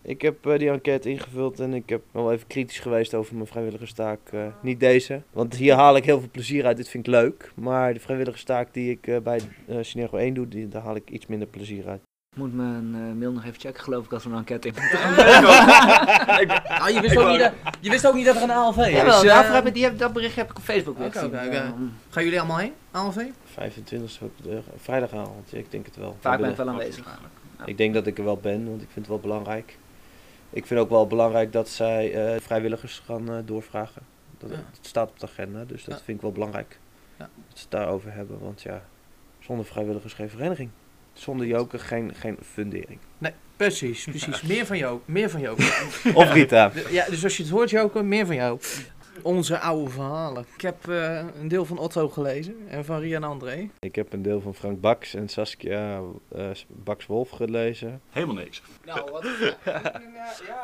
[0.02, 3.48] ik heb eh, die enquête ingevuld en ik heb wel even kritisch geweest over mijn
[3.48, 4.20] vrijwilligerstaak.
[4.32, 6.78] eh niet deze, want hier haal ik heel veel plezier uit.
[6.78, 7.52] Dit vind ik leuk.
[7.56, 11.10] Maar de vrijwilligerstaak die ik eh, bij eh Synergo 1 doe, die, daar haal ik
[11.10, 12.02] iets minder plezier uit.
[12.36, 14.74] Moet mijn mail nog even checken, geloof ik, als we een enquête in.
[16.68, 18.88] Ah, je, wist ook niet dat, je wist ook niet dat er een ALV is.
[18.90, 21.32] Jawel, Dus, daarvoor heb ik, die heb, dat bericht heb ik op Facebook weer gezien.
[22.10, 23.18] Gaan jullie allemaal heen, ALV?
[23.54, 26.18] 25 ook de vrijdagavond, ik denk het wel.
[26.20, 27.20] Vaak ben ik ik, wel aanwezig.
[27.66, 29.78] Ik denk dat ik er wel ben, want ik vind het wel belangrijk.
[30.50, 34.02] Ik vind ook wel belangrijk dat zij eh, vrijwilligers gaan eh, doorvragen.
[34.38, 34.64] Dat, Ja.
[34.82, 36.04] Staat op de agenda, dus dat Ja.
[36.04, 36.80] vind ik wel belangrijk.
[37.18, 37.30] Ja.
[37.48, 38.84] Dat ze het daarover hebben, want ja,
[39.40, 40.70] zonder vrijwilligers geen vereniging.
[41.14, 43.00] Zonder joker geen, geen fundering.
[43.58, 44.42] Precies, precies.
[44.52, 45.58] Meer van jou, meer van jou.
[46.14, 46.72] Of Rita.
[46.90, 48.60] Ja, dus als je het hoort, Joker, meer van jou.
[49.22, 50.46] Onze oude verhalen.
[50.56, 53.70] Ik heb eh, een deel van Otto gelezen en van Ria en André.
[53.80, 56.02] Ik heb een deel van Frank Baks en Saskia
[56.36, 58.02] eh Baks Wolf gelezen.
[58.10, 58.62] Helemaal niks.
[58.86, 59.26] Nou, wat?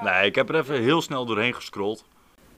[0.03, 2.05] Nee, ik heb er even heel snel doorheen gescrolld.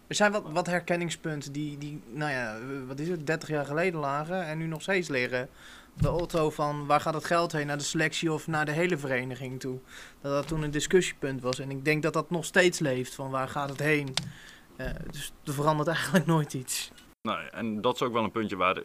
[0.08, 4.00] Er zijn wat, wat herkenningspunten die, die, nou ja, wat is het, 30 jaar geleden
[4.00, 5.50] lagen en nu nog steeds liggen.
[5.94, 8.98] De Otto van waar gaat het geld heen, naar de selectie of naar de hele
[8.98, 9.80] vereniging toe.
[10.22, 13.30] Dat dat toen een discussiepunt was en ik denk dat dat nog steeds leeft, van
[13.30, 14.14] waar gaat het heen.
[14.76, 16.92] Eh, dus er verandert eigenlijk nooit iets.
[17.22, 18.78] Nou, en dat is ook wel een puntje waar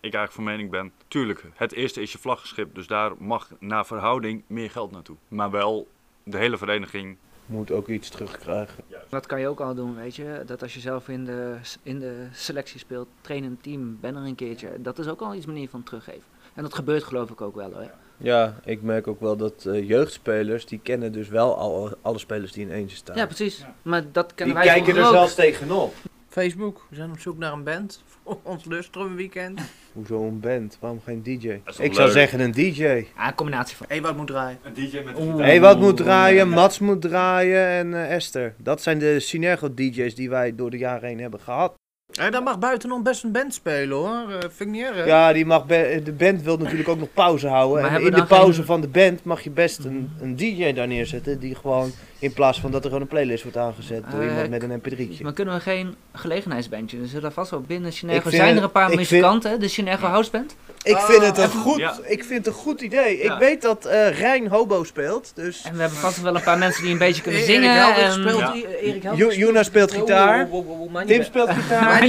[0.00, 0.92] ik eigenlijk van mening ben.
[1.08, 5.16] Tuurlijk, het eerste is je vlaggenschip, dus daar mag naar verhouding meer geld naartoe.
[5.28, 5.88] Maar wel
[6.22, 7.16] de hele vereniging.
[7.46, 8.84] Moet ook iets terugkrijgen.
[9.08, 10.42] Dat kan je ook al doen, weet je.
[10.46, 14.22] Dat als je zelf in de, in de selectie speelt, train een team, ben er
[14.22, 14.82] een keertje.
[14.82, 16.24] Dat is ook al iets manier van teruggeven.
[16.56, 17.90] En dat gebeurt geloof ik ook wel hoor.
[18.16, 22.52] Ja, ik merk ook wel dat eh, jeugdspelers, die kennen dus wel al, alle spelers
[22.52, 23.16] die in eentje staan.
[23.16, 23.64] Ja, precies.
[23.82, 25.12] Maar dat die kennen wij kijken er ook.
[25.12, 25.94] zelfs tegenop.
[26.28, 29.60] Facebook, we zijn op zoek naar een band voor ons Lustrum weekend.
[29.92, 30.76] Hoezo een band?
[30.80, 31.60] Waarom geen DJ?
[31.78, 32.82] Ik zou zeggen een DJ.
[32.82, 33.86] Ja, een combinatie van.
[33.88, 34.58] Ewout moet draaien.
[34.62, 35.18] Een DJ met.
[35.46, 38.54] Hé, wat moet draaien, Mats moet draaien en eh, Esther.
[38.58, 41.74] Dat zijn de Synergo DJ's die wij door de jaren heen hebben gehad.
[42.16, 44.24] Ja, daar mag buitenom best een band spelen hoor.
[44.30, 45.06] Eh, vind ik niet erg.
[45.06, 45.66] Ja, die mag
[46.04, 47.82] de band wil natuurlijk ook nog pauze houden.
[47.82, 50.36] Maar En in de dan pauze geen- van de band mag je best een, een
[50.36, 51.38] DJ daar neerzetten.
[51.38, 54.50] Die gewoon, in plaats van dat er gewoon een playlist wordt aangezet door Eh, iemand
[54.50, 55.22] met een mp3'tje.
[55.22, 57.00] Maar kunnen we geen gelegenheidsbandje?
[57.00, 57.92] Er zullen vast wel binnen
[58.30, 59.68] vind zijn er een paar ik muzikanten, de
[60.06, 60.56] House Band.
[60.86, 61.94] Ik vind het een goed, Ja.
[62.04, 63.22] ik vind het een goed idee.
[63.22, 63.32] Ja.
[63.32, 65.62] Ik weet dat eh Rijn Hobo speelt, dus...
[65.62, 67.94] En we hebben vast wel een paar mensen die een beetje kunnen Erik zingen.
[67.94, 68.54] En- speelt, Ja.
[68.80, 70.48] Erik Jo- Juna speelt gitaar.
[70.50, 72.06] Oh, oh, oh, oh, Tim speelt gitaar.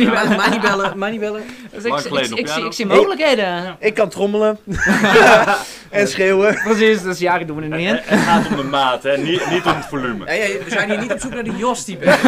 [1.12, 1.44] Niet bellen.
[1.72, 1.94] Dus ik,
[2.38, 3.76] ik, zie, ik zie mogelijkheden.
[3.80, 4.58] Ik kan trommelen.
[5.90, 6.60] en schreeuwen.
[6.64, 7.96] Precies, dus jaren doen we er niet in.
[7.96, 9.18] Het het gaat om de maat, hè?
[9.18, 10.26] Niet, niet om het volume.
[10.26, 12.20] We zijn hier niet op zoek naar die Jos die bent.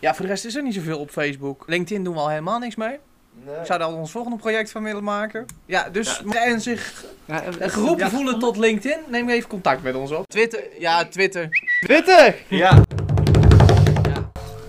[0.00, 1.62] ja, voor de rest is er niet zoveel op Facebook.
[1.66, 2.98] LinkedIn doen we al helemaal niks mee.
[3.44, 5.46] We zouden al ons volgende project van willen maken.
[5.66, 10.26] Ja, dus en zich Ja, geroepen voelen tot LinkedIn, neem even contact met ons op.
[10.28, 11.48] Twitter, ja, Twitter.
[11.80, 12.34] Twitter!
[12.48, 12.80] Ja.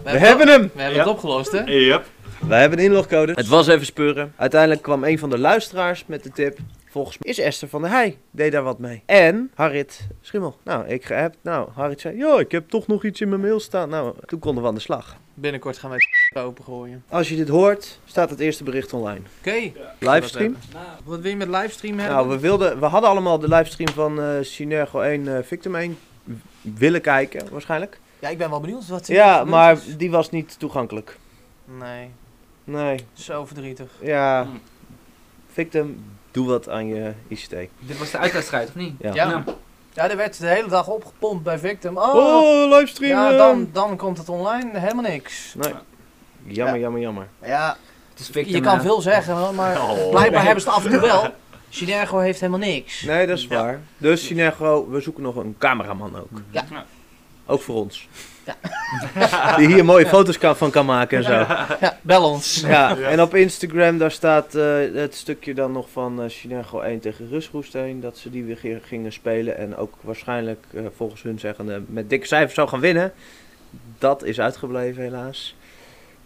[0.04, 0.62] We, We hebben hem!
[0.74, 1.04] We hebben Ja.
[1.04, 1.64] het opgelost, hè?
[1.64, 2.06] Yep.
[2.48, 3.32] Wij hebben een inlogcode.
[3.36, 4.34] Het was even speuren.
[4.36, 6.58] Uiteindelijk kwam een van de luisteraars met de tip.
[6.90, 8.18] Volgens mij is Esther van der Heij.
[8.32, 9.04] Deed daar wat mee.
[9.06, 10.58] En Harrit Schimmel.
[10.64, 11.38] Nou, ik geappt.
[11.42, 13.90] Nou, Harrit zei, ja, ik heb toch nog iets in mijn mail staan.
[13.90, 15.16] Nou, toen konden we aan de slag.
[15.38, 17.04] Binnenkort gaan wij het opengooien.
[17.10, 19.22] Als je dit hoort, staat het eerste bericht online.
[19.40, 19.72] Oké.
[20.00, 20.56] Livestream.
[21.04, 22.16] Wat wil je met livestream hebben?
[22.18, 25.98] Nou, we, wilden, we hadden allemaal de livestream van eh Synergo 1, eh, Victim 1
[26.24, 28.00] w- willen kijken, waarschijnlijk.
[28.20, 29.98] Ja, ik ben wel benieuwd wat Ja, wat maar is.
[29.98, 31.18] die was niet toegankelijk.
[31.80, 32.10] Nee,
[32.64, 33.92] Nee, zo verdrietig.
[34.02, 34.44] ja.
[34.44, 34.60] Hmm.
[35.52, 37.50] Victim, doe wat aan je ICT.
[37.80, 38.94] Dit was de uitwedstrijd, of niet?
[39.00, 39.14] Ja.
[39.14, 39.30] Ja.
[39.30, 39.44] Ja,
[39.96, 41.98] er werd de hele dag opgepompt bij Victim.
[41.98, 43.20] Oh, Oh, livestream!
[43.20, 43.38] ja, eh.
[43.38, 44.80] dan, dan komt het online.
[44.80, 45.54] Helemaal niks.
[45.58, 45.74] Nee.
[46.48, 46.80] Jammer, Ja.
[46.82, 47.28] jammer, jammer.
[47.44, 47.78] Ja,
[48.10, 50.10] Het is Victim, je kan veel zeggen, maar Oh.
[50.10, 51.26] blijkbaar hebben ze het af en toe wel.
[51.70, 53.02] Synergo heeft helemaal niks.
[53.02, 53.56] Nee, dat is Ja.
[53.62, 53.80] waar.
[53.98, 56.42] Dus Synergo, we zoeken nog een cameraman ook.
[56.50, 56.64] Ja.
[57.46, 58.08] Ook voor ons.
[59.58, 61.32] Die hier mooie foto's kan, van kan maken en zo.
[61.80, 62.64] Ja, bel ons.
[62.66, 67.00] Ja, en op Instagram daar staat eh, het stukje dan nog van eh Synergo 1
[67.00, 68.00] tegen Rusroesteen.
[68.02, 72.10] Dat ze die weer gi- gingen spelen en ook waarschijnlijk eh, volgens hun zeggende met
[72.10, 73.14] dikke cijfers zou gaan winnen.
[74.00, 75.56] Dat is uitgebleven helaas.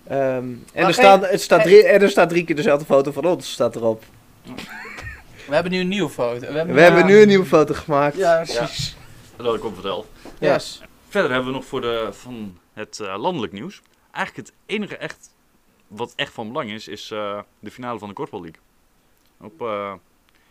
[0.08, 0.20] Ehm,
[0.74, 3.52] en, er staat, het staat drie, en er staat drie keer dezelfde foto van ons
[3.52, 4.04] staat erop.
[5.48, 6.40] We hebben nu een nieuwe foto.
[6.40, 8.18] We hebben, We hebben nu een nieuwe foto gemaakt.
[8.18, 8.96] Ja, precies.
[9.36, 10.06] Dat ik op vertel.
[10.40, 10.82] Yes.
[11.10, 13.82] Verder hebben we nog voor de, van het eh, landelijk nieuws.
[14.12, 15.36] Eigenlijk het enige echt,
[15.88, 18.62] wat echt van belang is, is eh, de finale van de Korfbal League.
[19.42, 19.94] Op eh,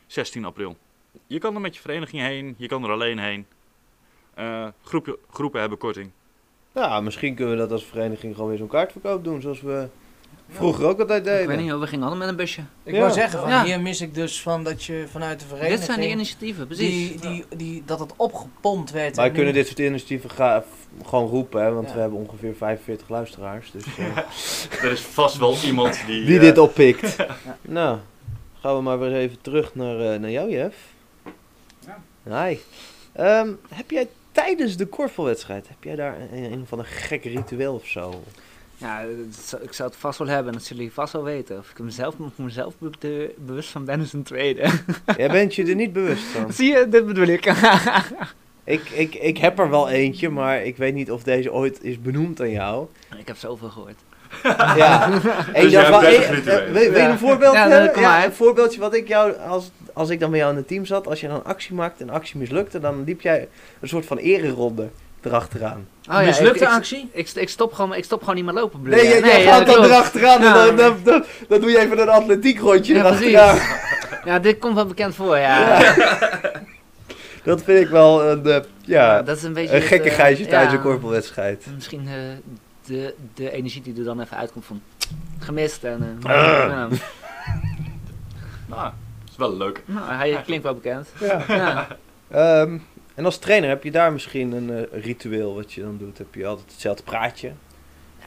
[0.07, 0.77] 16 april.
[1.27, 3.47] Je kan er met je vereniging heen, je kan er alleen heen.
[4.35, 6.11] Eh, groepen, groepen hebben korting.
[6.75, 9.41] Ja, misschien kunnen we dat als vereniging gewoon weer zo'n kaartverkoop doen.
[9.41, 9.89] Zoals we
[10.51, 11.63] vroeger ook altijd Ik weet deden.
[11.65, 12.61] niet, we gingen allemaal met een busje.
[12.83, 13.01] Ik Ja.
[13.01, 13.65] wou zeggen, van Ja.
[13.65, 15.77] hier mis ik dus van dat je vanuit de vereniging...
[15.79, 17.11] Dit zijn die initiatieven, precies.
[17.21, 19.17] die, die, die, dat het opgepompt werd.
[19.17, 20.65] Wij kunnen dit soort initiatieven ga-
[21.07, 21.95] gewoon roepen, hè, want Ja.
[21.95, 23.71] we hebben ongeveer 45 luisteraars.
[23.71, 26.25] Dus, eh, Er is vast wel iemand die...
[26.25, 27.17] die eh, dit oppikt.
[27.63, 27.99] nou,
[28.61, 30.77] gaan we maar weer even terug naar, eh, naar jou, Jeff.
[32.25, 32.57] Hi.
[33.13, 37.75] Ehm, heb jij tijdens de korfbalwedstrijd, heb jij daar een, een van een gek ritueel
[37.75, 38.23] of zo?
[38.81, 39.01] Ja,
[39.63, 40.53] ik zou het vast wel hebben.
[40.53, 41.59] Dat zullen jullie vast wel weten.
[41.59, 44.71] Of ik mezelf, mezelf be- bewust van ben is een tweede.
[45.17, 46.53] Jij bent je er niet bewust van.
[46.59, 47.45] Zie je, dit bedoel ik.
[48.65, 52.01] Ik, ik, ik heb er wel eentje, maar ik weet niet of deze ooit is
[52.01, 52.87] benoemd aan jou.
[53.19, 53.95] ik heb zoveel gehoord.
[54.77, 55.11] Ja.
[55.53, 56.67] En Dus jij wel- eh, 30 rituelen.
[56.67, 58.01] eh, Wil wil je een voorbeeld Ja, hebben?
[58.01, 58.25] Ja, maar.
[58.25, 61.07] een voorbeeldje wat ik jou, als, als ik dan bij jou in het team zat,
[61.07, 63.49] als je dan een actie maakte en actie mislukte, dan liep jij
[63.81, 64.89] een soort van ereronde
[65.29, 65.89] erachteraan.
[66.11, 67.09] Oh, Mislukte actie?
[67.13, 68.83] ik, ik, stop gewoon, ik stop gewoon niet meer lopen.
[68.83, 69.19] bedoel Nee, je?
[69.21, 69.89] jij, jij ja, gaat dan klopt.
[69.91, 70.55] erachteraan en Ja.
[70.67, 73.59] dan, dan, dan, dan doe je even een atletiek rondje Ja, erachteraan.
[74.25, 75.79] Ja, dit komt wel bekend voor, ja.
[77.45, 80.47] Dat vind ik wel een, eh, ja, dat is een beetje een het, gekke geitje
[80.47, 81.67] tijdens ja, een korfbalwedstrijd.
[81.75, 82.15] Misschien eh,
[82.85, 84.83] de, de energie die er dan even uitkomt van
[85.39, 85.85] gemist.
[85.85, 86.85] En, Ah.
[88.67, 89.83] Nou, dat is wel leuk.
[89.87, 91.09] Nou, hij klinkt wel bekend.
[91.21, 91.43] Ja.
[91.49, 91.87] Ja.
[93.19, 96.19] En als trainer heb je daar misschien een eh, ritueel wat je dan doet?
[96.19, 97.53] Heb je altijd hetzelfde praatje?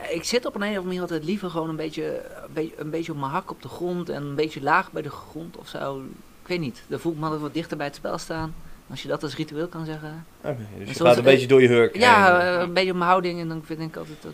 [0.10, 2.74] Ik zit op een, een of andere manier altijd liever gewoon een beetje, een, beetje,
[2.78, 5.58] een beetje op mijn hak op de grond en een beetje laag bij de grond
[5.58, 6.02] of zo.
[6.42, 8.56] Ik weet niet, dan voel ik me altijd wat dichter bij het spel staan.
[8.90, 10.26] Als je dat als ritueel kan zeggen.
[10.42, 12.56] Oké, dus je gaat een beetje door je hurk Ja, heen.
[12.56, 14.34] eh, een beetje op mijn houding en dan vind ik altijd, dat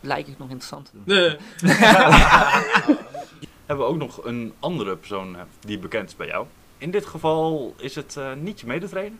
[0.00, 1.02] lijkt ik nog interessant te doen.
[1.16, 1.36] Nee.
[3.66, 6.46] Hebben we ook nog een andere persoon eh, die bekend is bij jou.
[6.78, 9.18] In dit geval is het eh, niet je medetrainer.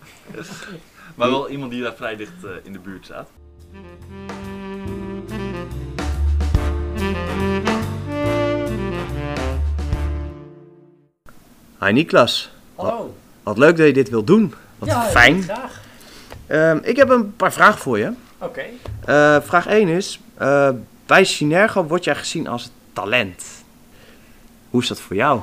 [1.16, 3.28] maar wel iemand die daar vrij dicht eh, in de buurt staat.
[11.80, 13.14] Hi Niklas, Hallo.
[13.42, 14.54] wat leuk dat je dit wilt doen.
[14.78, 15.42] Wat ja, fijn.
[15.42, 15.80] Graag.
[16.46, 18.12] Ehm, ik heb een paar vragen voor je.
[18.38, 18.62] Oké.
[19.04, 20.70] Eh, vraag 1 is, eh,
[21.06, 23.44] bij Synergo word jij gezien als talent.
[24.70, 25.40] Hoe is dat voor jou?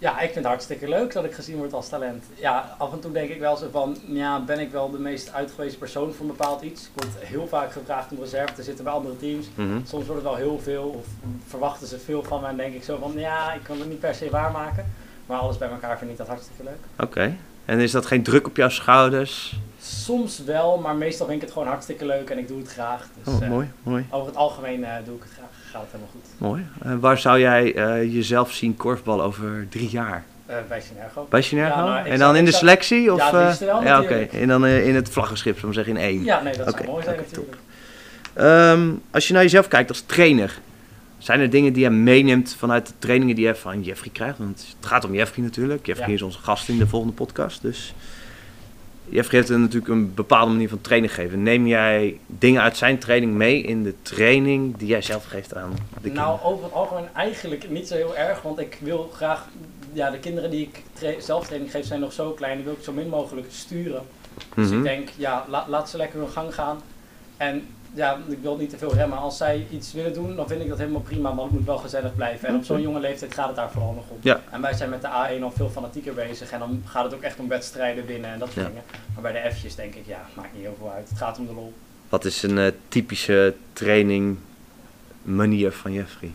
[0.00, 2.24] Ja, ik vind het hartstikke leuk dat ik gezien word als talent.
[2.34, 5.32] Ja, af en toe denk ik wel zo van, ja, ben ik wel de meest
[5.32, 6.82] uitgewezen persoon voor een bepaald iets?
[6.82, 9.46] Ik word heel vaak gevraagd om reserve te zitten bij andere teams.
[9.84, 11.06] Soms wordt het wel heel veel of
[11.46, 14.00] verwachten ze veel van me en denk ik zo van, ja, ik kan het niet
[14.00, 14.92] per se waarmaken.
[15.26, 17.08] Maar alles bij elkaar vind ik dat hartstikke leuk.
[17.08, 17.36] Oké.
[17.64, 19.60] En is dat geen druk op jouw schouders?
[19.90, 23.06] Soms wel, maar meestal vind ik het gewoon hartstikke leuk en ik doe het graag.
[23.24, 25.48] Dus Oh, eh, mooi, mooi, over het algemeen eh, doe ik het graag.
[25.70, 26.24] Gaat het helemaal goed.
[26.38, 27.00] mooi.
[27.00, 30.24] Waar zou jij eh, jezelf zien korfbal over drie jaar?
[30.68, 31.26] Bij Synergo.
[31.30, 31.78] Bij Synergo?
[31.78, 33.12] Ja, nou, en dan in de selectie?
[33.12, 34.02] Of, Ja, wel ja.
[34.32, 36.24] En dan in het vlaggenschip, zullen we zeggen, in één.
[36.24, 37.56] Ja, nee, dat Oké, zou mooi zijn natuurlijk.
[38.34, 40.58] Ehm, als je naar jezelf kijkt als trainer,
[41.18, 44.38] zijn er dingen die je meeneemt vanuit de trainingen die je van Jeffrey krijgt?
[44.38, 45.86] Want het gaat om Jeffrey natuurlijk.
[45.86, 46.14] Jeffrey Ja.
[46.14, 47.62] is onze gast in de volgende podcast.
[47.62, 47.94] Dus
[49.10, 51.42] Heeft een- natuurlijk een bepaalde manier van training geven.
[51.42, 55.70] Neem jij dingen uit zijn training mee in de training die jij zelf geeft aan
[55.70, 56.14] de kinderen?
[56.28, 59.48] Nou, over het algemeen eigenlijk niet zo heel erg, want ik wil graag,
[59.92, 62.74] ja, de kinderen die ik tra- zelf training geef zijn nog zo klein, die wil
[62.74, 64.02] ik zo min mogelijk sturen.
[64.54, 64.76] Dus Mhm.
[64.76, 66.80] ik denk, ja, la- laat ze lekker hun gang gaan.
[67.36, 69.18] En ja, ik wil niet te veel remmen.
[69.18, 71.78] Als zij iets willen doen, dan vind ik dat helemaal prima, maar het moet wel
[71.78, 72.48] gezellig blijven.
[72.48, 74.16] En op zo'n jonge leeftijd gaat het daar vooral nog om.
[74.20, 74.40] Ja.
[74.50, 77.22] En wij zijn met de A1 al veel fanatieker bezig en dan gaat het ook
[77.22, 78.66] echt om wedstrijden winnen en dat soort Ja.
[78.68, 78.82] dingen.
[79.14, 81.08] Maar bij de F'jes denk ik, ja, maakt niet heel veel uit.
[81.08, 81.72] Het gaat om de lol.
[82.08, 84.36] Wat is een eh, typische training
[85.22, 86.30] manier van Jeffrey?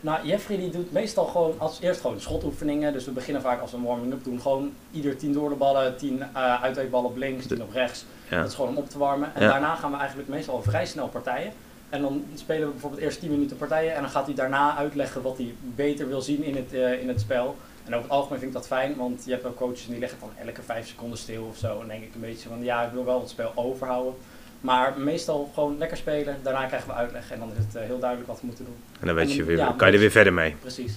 [0.00, 2.92] Nou, Jeffrey die doet meestal gewoon als eerst gewoon schotoefeningen.
[2.92, 4.40] Dus we beginnen vaak als we een warming-up doen.
[4.40, 8.04] Gewoon ieder tien door de ballen, tien uh, uitweekballen op links, tien op rechts.
[8.30, 8.40] Ja.
[8.40, 9.30] Dat is gewoon om op te warmen.
[9.34, 9.48] En Ja.
[9.50, 11.52] daarna gaan we eigenlijk meestal al vrij snel partijen.
[11.88, 13.94] En dan spelen we bijvoorbeeld eerst 10 minuten partijen.
[13.94, 17.08] En dan gaat hij daarna uitleggen wat hij beter wil zien in het, eh, in
[17.08, 17.56] het spel.
[17.84, 20.18] En over het algemeen vind ik dat fijn, want je hebt wel coaches die leggen
[20.20, 21.80] dan elke 5 seconden stil of zo.
[21.80, 24.14] En denk ik een beetje van ja, ik wil wel het spel overhouden.
[24.60, 26.36] Maar meestal gewoon lekker spelen.
[26.42, 28.76] Daarna krijgen we uitleg en dan is het eh, heel duidelijk wat we moeten doen.
[29.00, 30.54] En dan weet En je weer, ja, kan je er weer verder mee.
[30.60, 30.92] Precies.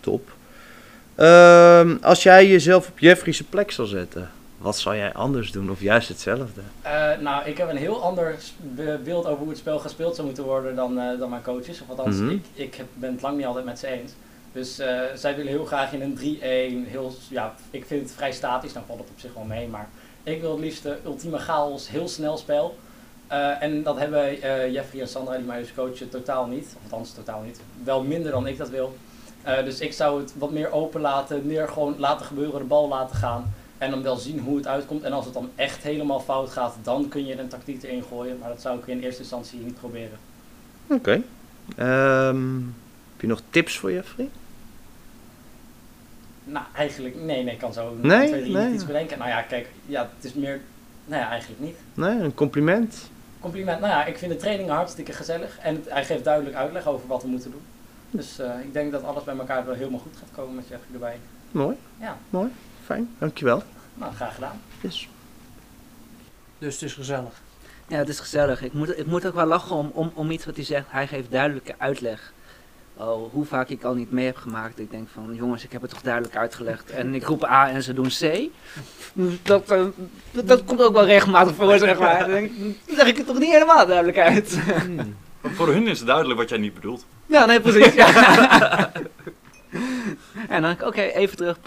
[0.00, 0.30] Top.
[1.14, 4.30] Ehm, als jij jezelf op Jeffrey's plek zou zetten,
[4.62, 6.60] wat zou jij anders doen of juist hetzelfde?
[6.82, 8.36] Eh, nou, ik heb een heel ander
[9.04, 11.80] beeld over hoe het spel gespeeld zou moeten worden dan, eh, dan mijn coaches.
[11.80, 12.30] Of althans, Mhm.
[12.30, 14.12] ik, ik heb- ben het lang niet altijd met ze eens.
[14.52, 16.84] Dus eh, zij willen heel graag in een 3-1.
[16.84, 19.68] Heel, ja, ik vind het vrij statisch, dan valt het op zich wel mee.
[19.68, 19.88] Maar
[20.22, 22.76] ik wil het liefst de ultieme chaos, heel snel spel.
[23.60, 24.34] En dat hebben
[24.72, 26.74] Jeffrey en Sandra, die mij dus coachen, totaal niet.
[26.76, 27.60] Of althans, totaal niet.
[27.84, 28.96] Wel minder dan ik dat wil.
[29.64, 33.16] Dus ik zou het wat meer open laten, meer gewoon laten gebeuren, de bal laten
[33.16, 33.54] gaan.
[33.82, 35.02] En dan wel zien hoe het uitkomt.
[35.02, 38.38] En als het dan echt helemaal fout gaat, dan kun je een tactiek erin gooien.
[38.38, 40.18] Maar dat zou ik in eerste instantie niet proberen.
[40.86, 41.22] Oké.
[41.76, 42.54] Ehm,
[43.12, 44.28] heb je nog tips voor Jeffrey?
[46.44, 48.28] Nou, eigenlijk, nee, nee, ik kan zo Nee?
[48.28, 48.72] 2, 3 Nee.
[48.72, 49.18] iets bedenken.
[49.18, 50.60] Nou ja, kijk, ja, het is meer,
[51.04, 51.76] nou ja, eigenlijk niet.
[51.94, 53.10] Nee, een compliment?
[53.40, 55.58] Compliment, nou ja, ik vind de trainingen hartstikke gezellig.
[55.62, 57.62] En het- hij geeft duidelijk uitleg over wat we moeten doen.
[58.10, 60.92] Dus eh, ik denk dat alles bij elkaar wel helemaal goed gaat komen met Jeffrey
[60.92, 61.16] erbij.
[61.50, 61.76] Mooi.
[62.00, 62.16] Ja.
[62.30, 62.48] Mooi.
[62.84, 63.14] Fijn.
[63.18, 63.62] Dankjewel.
[63.94, 64.60] Nou, graag gedaan.
[64.80, 65.08] Yes.
[66.58, 67.40] Dus het is gezellig.
[67.86, 68.62] Ja, het is gezellig.
[68.62, 70.86] Ik moet, ik moet ook wel lachen om, om, om iets wat hij zegt.
[70.88, 72.32] Hij geeft duidelijke uitleg.
[72.96, 74.78] Oh, hoe vaak ik al niet mee heb gemaakt.
[74.78, 76.90] Ik denk van, jongens, ik heb het toch duidelijk uitgelegd.
[76.90, 78.48] En ik roep A en ze doen C.
[79.42, 79.84] Dat, eh,
[80.30, 82.18] dat, dat komt ook wel regelmatig voor, zeg maar.
[82.18, 84.58] Dan denk ik, dan leg ik het toch niet helemaal duidelijk uit.
[84.86, 85.16] Hmm.
[85.42, 87.06] Voor hun is het duidelijk wat jij niet bedoelt.
[87.26, 87.94] Ja, nee, precies.
[87.94, 88.12] Ja.
[90.48, 91.58] en dan denk ik, oké, even terug.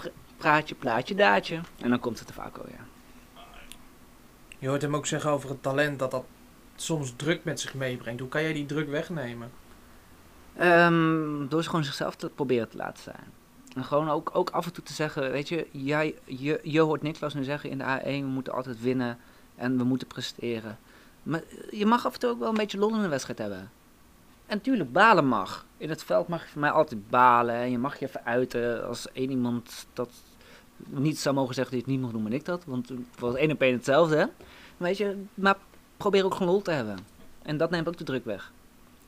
[0.46, 1.60] Pra- Praatje, plaatje, daadje.
[1.80, 2.84] En dan komt het er vaak al, ja.
[4.58, 6.24] Je hoort hem ook zeggen over het talent dat dat
[6.76, 8.20] soms druk met zich meebrengt.
[8.20, 9.50] Hoe kan jij die druk wegnemen?
[10.56, 13.32] Ehm, door ze gewoon zichzelf te proberen te laten zijn.
[13.74, 17.02] En gewoon ook, ook af en toe te zeggen, weet je, jij, je, je hoort
[17.02, 19.18] Niklas nu zeggen in de A1, we moeten altijd winnen
[19.56, 20.78] en we moeten presteren.
[21.22, 23.70] Maar je mag af en toe ook wel een beetje lol in een wedstrijd hebben.
[24.46, 25.66] En natuurlijk, balen mag.
[25.76, 28.86] In het veld mag je voor mij altijd balen en je mag je even uiten.
[28.86, 30.10] Als één iemand dat
[30.88, 32.64] niet zou mogen zeggen dat je het niet mag doen, ben ik dat.
[32.64, 34.24] Want het was één op één hetzelfde, hè.
[34.76, 35.56] Weet je, maar
[35.96, 36.98] probeer ook gewoon lol te hebben.
[37.42, 38.52] En dat neemt ook de druk weg.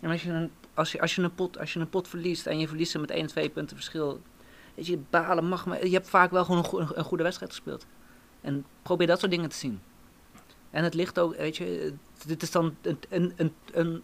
[0.00, 2.46] En als je een als je, als, je een pot, als je een pot verliest
[2.46, 4.20] en je verliest hem met 1, 2 punten verschil.
[4.74, 5.86] Weet je, balen mag maar.
[5.86, 7.86] Je hebt vaak wel gewoon een, goe- een goede wedstrijd gespeeld.
[8.40, 9.80] En probeer dat soort dingen te zien.
[10.70, 11.92] En het ligt ook, weet je,
[12.26, 14.02] dit is dan een, een, een, een,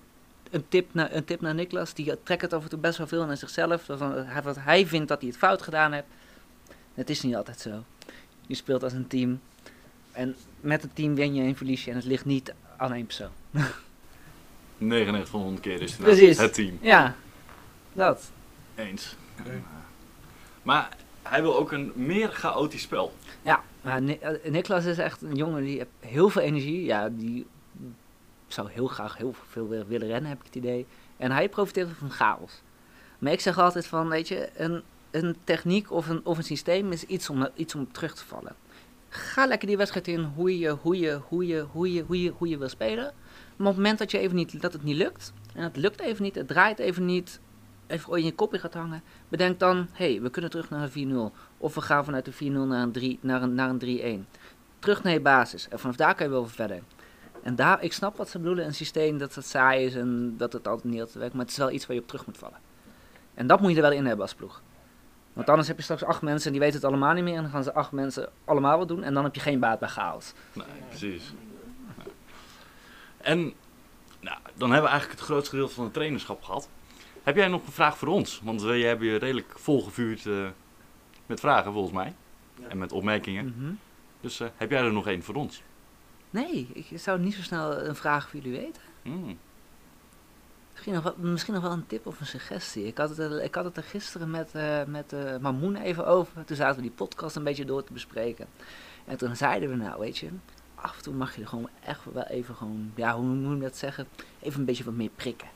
[0.51, 1.95] een, tip, naar, een tip naar Niklas.
[1.95, 3.87] Die trekt het af en toe best wel veel naar zichzelf.
[4.43, 6.07] Wat hij vindt dat hij het fout gedaan heeft.
[6.95, 7.85] Het is niet altijd zo.
[8.47, 9.41] Je speelt als een team.
[10.13, 11.91] En met het team win je en verlies je.
[11.91, 13.31] En het ligt niet aan één persoon.
[14.79, 16.79] 99 van de 100 keer is het het team.
[16.81, 17.15] Ja,
[17.93, 18.31] dat.
[18.75, 19.17] Eens.
[20.63, 23.15] Maar hij wil ook een meer chaotisch spel.
[23.43, 26.85] Ja, maar eh, Niklas is echt een jongen die heeft heel veel energie.
[26.85, 27.47] Ja, die
[28.47, 30.87] zou heel graag heel veel willen- willen rennen, heb ik het idee.
[31.17, 32.63] En hij profiteert van chaos.
[33.19, 34.83] Maar ik zeg altijd van, weet je, een,
[35.15, 38.55] een techniek of een, of een systeem is iets om, iets om terug te vallen.
[39.09, 42.31] Ga lekker die wedstrijd in hoe je, hoe je, hoe je, hoe je, hoe je,
[42.31, 43.12] hoe je wil spelen.
[43.57, 46.01] Maar op het moment dat, je even niet, dat het niet lukt, en het lukt
[46.01, 47.41] even niet, het draait even niet,
[47.87, 51.31] even in je kopje gaat hangen, bedenk dan, hé, hey, we kunnen terug naar een
[51.33, 51.37] 4-0.
[51.59, 54.39] Of we gaan vanuit de 4-0 naar een, 3, naar een, 3-1.
[54.79, 55.69] Terug naar je basis.
[55.69, 56.83] En vanaf daar kan je wel verder.
[57.43, 60.53] En daar, ik snap wat ze bedoelen, een systeem dat het saai is en dat
[60.53, 61.35] het altijd niet altijd werkt.
[61.35, 62.59] Maar het is wel iets waar je op terug moet vallen.
[63.35, 64.62] En dat moet je er wel in hebben als ploeg.
[65.35, 67.37] Want anders heb je straks acht mensen en die weten het allemaal niet meer.
[67.37, 69.03] En dan gaan ze acht mensen allemaal wat doen.
[69.03, 70.32] En dan heb je geen baat bij chaos.
[70.53, 71.32] Nee, precies.
[73.16, 73.53] En
[74.20, 76.68] nou, dan hebben we eigenlijk het grootste gedeelte van het trainerschap gehad.
[77.22, 78.41] Heb jij nog een vraag voor ons?
[78.45, 80.47] Want we hebben je redelijk volgevuurd eh,
[81.26, 82.14] met vragen volgens mij.
[82.68, 83.55] En met opmerkingen.
[83.57, 83.72] Mhm.
[84.20, 85.62] Dus eh, heb jij er nog één voor ons?
[86.30, 88.82] Nee, ik zou niet zo snel een vraag voor jullie weten.
[89.03, 89.39] Hmm.
[90.85, 92.87] Misschien nog, wel, misschien nog wel een tip of een suggestie.
[92.87, 96.45] Ik had het, ik had het er gisteren met, eh met eh Mamoen even over.
[96.45, 98.47] Toen zaten we die podcast een beetje door te bespreken.
[99.05, 100.28] En toen zeiden we nou, weet je,
[100.74, 103.62] af en toe mag je er gewoon echt wel even gewoon, ja, hoe moet je
[103.62, 104.07] dat zeggen?
[104.41, 105.49] Even een beetje wat meer prikken.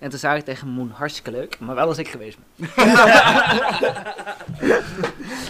[0.00, 2.68] En toen zei ik tegen Mamoen, hartstikke leuk, maar wel als ik geweest ben.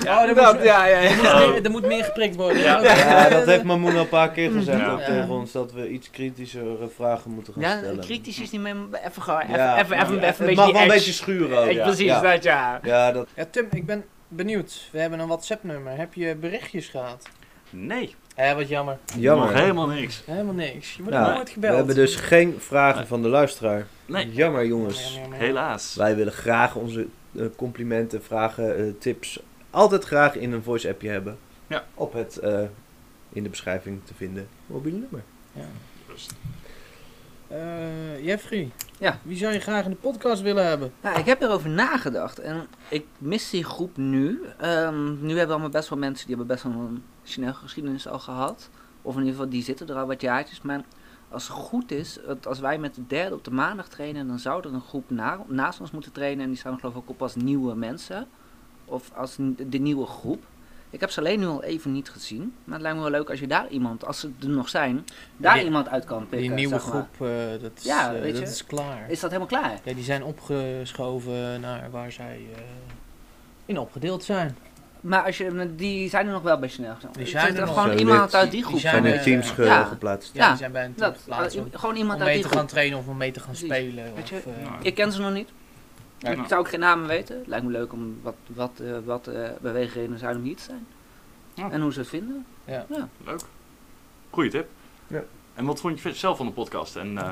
[0.05, 1.39] Ja, er, dat, moet, ja, ja, er, ja.
[1.39, 2.59] moet meer, er moet meer geprikt worden.
[2.63, 2.83] Ja.
[2.83, 4.91] Ja, dat heeft Mamoen al een paar keer gezegd Ja.
[4.93, 5.07] ook Ja.
[5.07, 8.01] tegen ons, dat we iets kritischere vragen moeten gaan Ja, stellen.
[8.01, 8.75] kritisch is niet meer,
[9.07, 10.89] even gewoon, even, Ja, even, even, ja, even, het een beetje mag die wel een
[10.89, 11.67] beetje schuren ook.
[11.67, 11.83] Eh, ja.
[11.83, 12.21] Precies, ja.
[12.21, 12.81] dat ja.
[12.83, 14.89] Ja, dat, Ja, Tim, ik ben benieuwd.
[14.93, 15.97] We hebben een WhatsApp-nummer.
[15.97, 17.29] Heb je berichtjes gehad?
[17.71, 18.97] Nee, Hé, wat jammer.
[19.19, 19.47] jammer.
[19.47, 20.23] nog helemaal niks.
[20.27, 20.95] Helemaal niks.
[20.97, 21.77] Je wordt Ja, nooit we gebeld.
[21.77, 23.87] hebben dus geen vragen van de luisteraar.
[24.11, 25.03] Nee, Jammer jongens.
[25.03, 25.39] Jammer, jammer.
[25.39, 25.95] helaas.
[25.95, 27.07] Wij willen graag onze
[27.37, 29.41] eh, complimenten, vragen, eh, tips
[29.71, 31.39] altijd graag in een voice appje hebben.
[31.67, 31.85] Ja.
[31.95, 32.63] Op het eh,
[33.33, 35.23] in de beschrijving te vinden mobiele nummer.
[35.53, 35.65] Ja.
[38.23, 38.71] Jeffrey.
[38.99, 39.19] Ja.
[39.23, 40.93] Wie zou je graag in de podcast willen hebben?
[41.01, 44.41] Nou, ik heb erover nagedacht en ik mis die groep nu.
[44.59, 48.09] Ehm, nu hebben we allemaal best wel mensen die hebben best wel een snelle geschiedenis
[48.09, 48.71] al gehad.
[49.03, 50.63] Of in ieder geval, die zitten er al wat jaartjes.
[50.63, 50.81] Maar
[51.31, 54.67] als het goed is, als wij met de derde op de maandag trainen, dan zou
[54.69, 56.43] er een groep na- naast ons moeten trainen.
[56.45, 58.27] En die staan geloof ik ook op als nieuwe mensen.
[58.85, 60.45] Of als de nieuwe groep.
[60.93, 62.55] Ik heb ze alleen nu al even niet gezien.
[62.65, 65.05] Maar het lijkt me wel leuk als je daar iemand, als ze er nog zijn,
[65.37, 66.39] daar Die- iemand uit kan pikken.
[66.41, 66.93] Die nieuwe zeg maar.
[67.17, 68.49] groep, eh, dat, is, Ja, eh, weet dat je.
[68.49, 69.11] is klaar.
[69.11, 69.81] Is dat helemaal klaar?
[69.85, 72.61] Ja, die zijn opgeschoven naar waar zij eh,
[73.67, 74.57] in opgedeeld zijn.
[75.01, 76.97] Maar als je, die zijn er nog wel bij snel.
[77.13, 77.75] Die zijn er nog.
[77.75, 78.79] Gewoon Zo iemand uit die Die groep.
[78.81, 79.85] zijn Zijn er, in eh, teams ge- ja.
[79.85, 80.31] geplaatst.
[80.35, 82.35] Ja, Ja, die zijn bij een team Dat, geplaatst om, gewoon om iemand uit mee
[82.35, 82.61] die te groep.
[82.61, 83.69] gaan trainen of om mee te gaan Precies.
[83.69, 84.15] spelen.
[84.15, 85.49] Weet je, of, eh, Nou, Ik ken ze nog niet.
[86.19, 86.31] Ja.
[86.31, 87.43] Ik zou ook geen namen weten.
[87.47, 90.87] Lijkt me leuk om wat, wat, eh, wat eh beweegredenen zijn om hier te zijn.
[91.55, 91.71] Ja.
[91.71, 92.47] En hoe ze het vinden.
[93.25, 93.41] Leuk.
[94.31, 94.69] Goeie tip.
[95.07, 95.23] Ja.
[95.55, 97.31] En wat vond je zelf van de podcast en eh,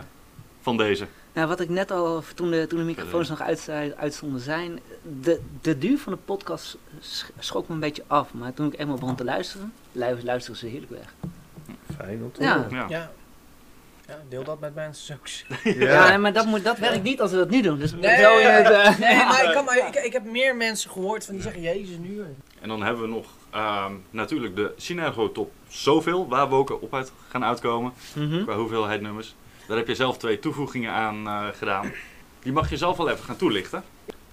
[0.68, 1.06] van deze?
[1.32, 4.80] Nou, wat ik net al, toen de, toen de microfoons nog uit, uitstonden zijn,
[5.20, 8.32] de, de duur van de podcast sch- schrok me een beetje af.
[8.32, 11.14] Maar toen ik eenmaal begon te luisteren, lu- luisteren ze heerlijk weg.
[11.96, 12.54] fijn om te Ja.
[12.56, 12.70] horen.
[12.76, 12.86] Ja.
[12.88, 13.10] Ja.
[14.06, 15.06] ja, deel dat met mensen.
[15.06, 15.44] Zoeks.
[15.64, 17.78] Ja, nee, maar dat, moet, dat werkt niet als we dat nu doen.
[17.78, 20.56] Dus Nee, zo in het, eh, nee, maar, ik, kan, maar ik, ik heb meer
[20.56, 22.22] mensen gehoord van die zeggen, jezus, nu.
[22.60, 26.94] En dan hebben we nog ehm, natuurlijk de Synergo Top Zoveel, waar we ook op
[26.94, 28.42] uit gaan uitkomen, Mhm.
[28.44, 29.34] qua hoeveelheid nummers.
[29.68, 31.92] Daar heb je zelf twee toevoegingen aan eh, gedaan.
[32.42, 33.82] Die mag je zelf wel even gaan toelichten.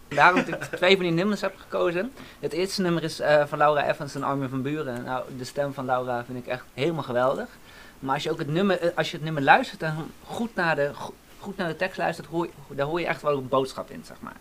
[0.07, 2.11] Daarom dat ik twee van die nummers heb gekozen.
[2.39, 5.03] Het eerste nummer is eh, van Laura Evans en Armin van Buren.
[5.03, 7.47] Nou, de stem van Laura vind ik echt helemaal geweldig.
[7.99, 10.75] Maar als je ook het nummer, eh, als je het nummer luistert en goed naar
[10.75, 13.89] de, go- goed naar de tekst luistert, hoor, daar hoor je echt wel een boodschap
[13.89, 14.36] in, zeg maar.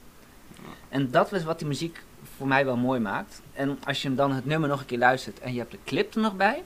[0.88, 2.03] En dat is wat die muziek
[2.36, 3.40] voor mij wel mooi maakt.
[3.53, 5.78] En als je hem dan het nummer nog een keer luistert en je hebt de
[5.84, 6.62] clip er nog bij,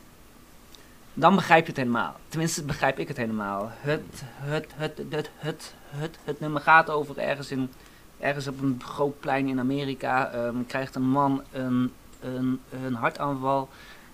[1.19, 2.16] dan begrijp je het helemaal.
[2.29, 3.71] Tenminste, begrijp ik het helemaal.
[3.73, 7.71] Het, het, het, het, het, het, het, nummer gaat over ergens in
[8.19, 13.69] ergens op een groot plein in Amerika ehm, krijgt een man een, een, een hartaanval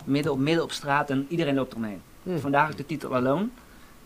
[0.05, 2.03] midden op, midden op straat en iedereen loopt eromheen.
[2.23, 2.39] Hm.
[2.39, 3.49] Vandaar ook de titel Alone.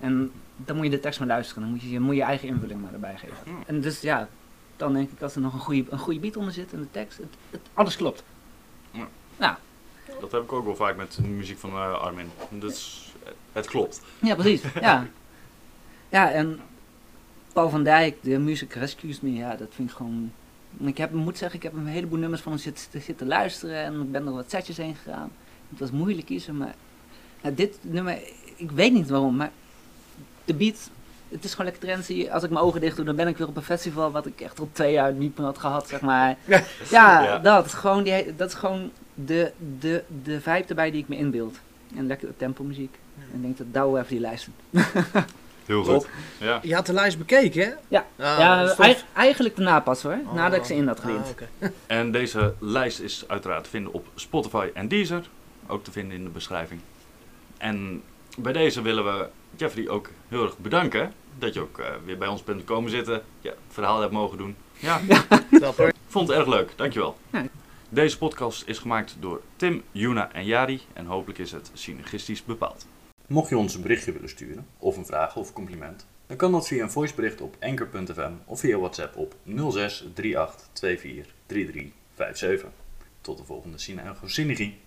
[0.01, 1.63] En dan moet je de tekst maar luisteren.
[1.63, 3.37] Dan moet je je, moet je eigen invulling maar erbij geven.
[3.45, 3.51] Hm.
[3.67, 4.29] En dus ja,
[4.77, 6.91] dan denk ik als er nog een goede, een goede beat onder zit en de
[6.91, 8.23] tekst, het, het, alles klopt.
[10.21, 12.31] Dat heb ik ook wel vaak met de muziek van eh, Armin.
[12.63, 13.13] Is,
[13.53, 14.01] het klopt.
[14.19, 14.63] Ja, precies.
[14.81, 15.07] ja.
[16.09, 16.61] ja, en
[17.53, 20.33] Paul van Dijk, de Music Rescues Me, ja, dat vind ik gewoon...
[20.79, 24.01] Ik heb, moet zeggen, ik heb een heleboel nummers van hem zitten, zitten luisteren en
[24.01, 25.31] ik ben er wat setjes heen gegaan.
[25.71, 26.75] Het was moeilijk kiezen, maar
[27.55, 28.19] dit nummer,
[28.57, 29.51] ik weet niet waarom, maar
[30.45, 30.91] de beat,
[31.29, 32.29] het is gewoon lekker trendy.
[32.31, 34.41] Als ik mijn ogen dicht doe, dan ben ik weer op een festival wat ik
[34.41, 36.37] echt al twee jaar niet meer had gehad, zeg maar.
[36.47, 36.65] Ja,
[37.23, 37.39] Ja.
[37.39, 38.91] dat, gewoon die, dat is gewoon
[39.25, 41.59] de, de, de vibe erbij die ik me inbeeld.
[41.97, 42.99] En lekker tempo muziek.
[43.19, 44.53] En ik denk dat Douwe even die lijsten.
[45.67, 46.07] Heel goed.
[46.39, 46.59] Ja.
[46.63, 47.71] Je had de lijst bekeken, hè?
[47.89, 48.07] Ja.
[48.17, 50.19] Ah, ja, eig- eigenlijk daarna pas hoor.
[50.27, 50.35] Oh.
[50.35, 51.25] Nadat ik ze in had gediend.
[51.25, 51.49] Ah, oké.
[51.87, 55.29] En deze lijst is uiteraard te vinden op Spotify en Deezer.
[55.67, 56.81] Ook te vinden in de beschrijving.
[57.59, 58.03] En
[58.39, 61.13] bij deze willen we Jeffrey ook heel erg bedanken.
[61.39, 63.23] Dat je ook eh, weer bij ons bent komen zitten.
[63.41, 64.57] Ja, het verhaal hebt mogen doen.
[64.79, 65.01] Ja,
[65.51, 65.93] Dapper.
[66.09, 66.73] vond het erg leuk.
[66.77, 67.17] Dankjewel.
[67.33, 67.45] Ja.
[67.91, 70.81] Deze podcast is gemaakt door Tim, Juna en Jari.
[70.93, 72.87] En hopelijk is het synergistisch bepaald.
[73.27, 76.67] Mocht je ons een berichtje willen sturen, of een vraag of compliment, dan kan dat
[76.67, 80.71] via een voicebericht op anchor.fm of via WhatsApp op 06 38
[81.01, 82.71] 24 33 57.
[83.21, 84.79] Tot de volgende Synergo Synergie.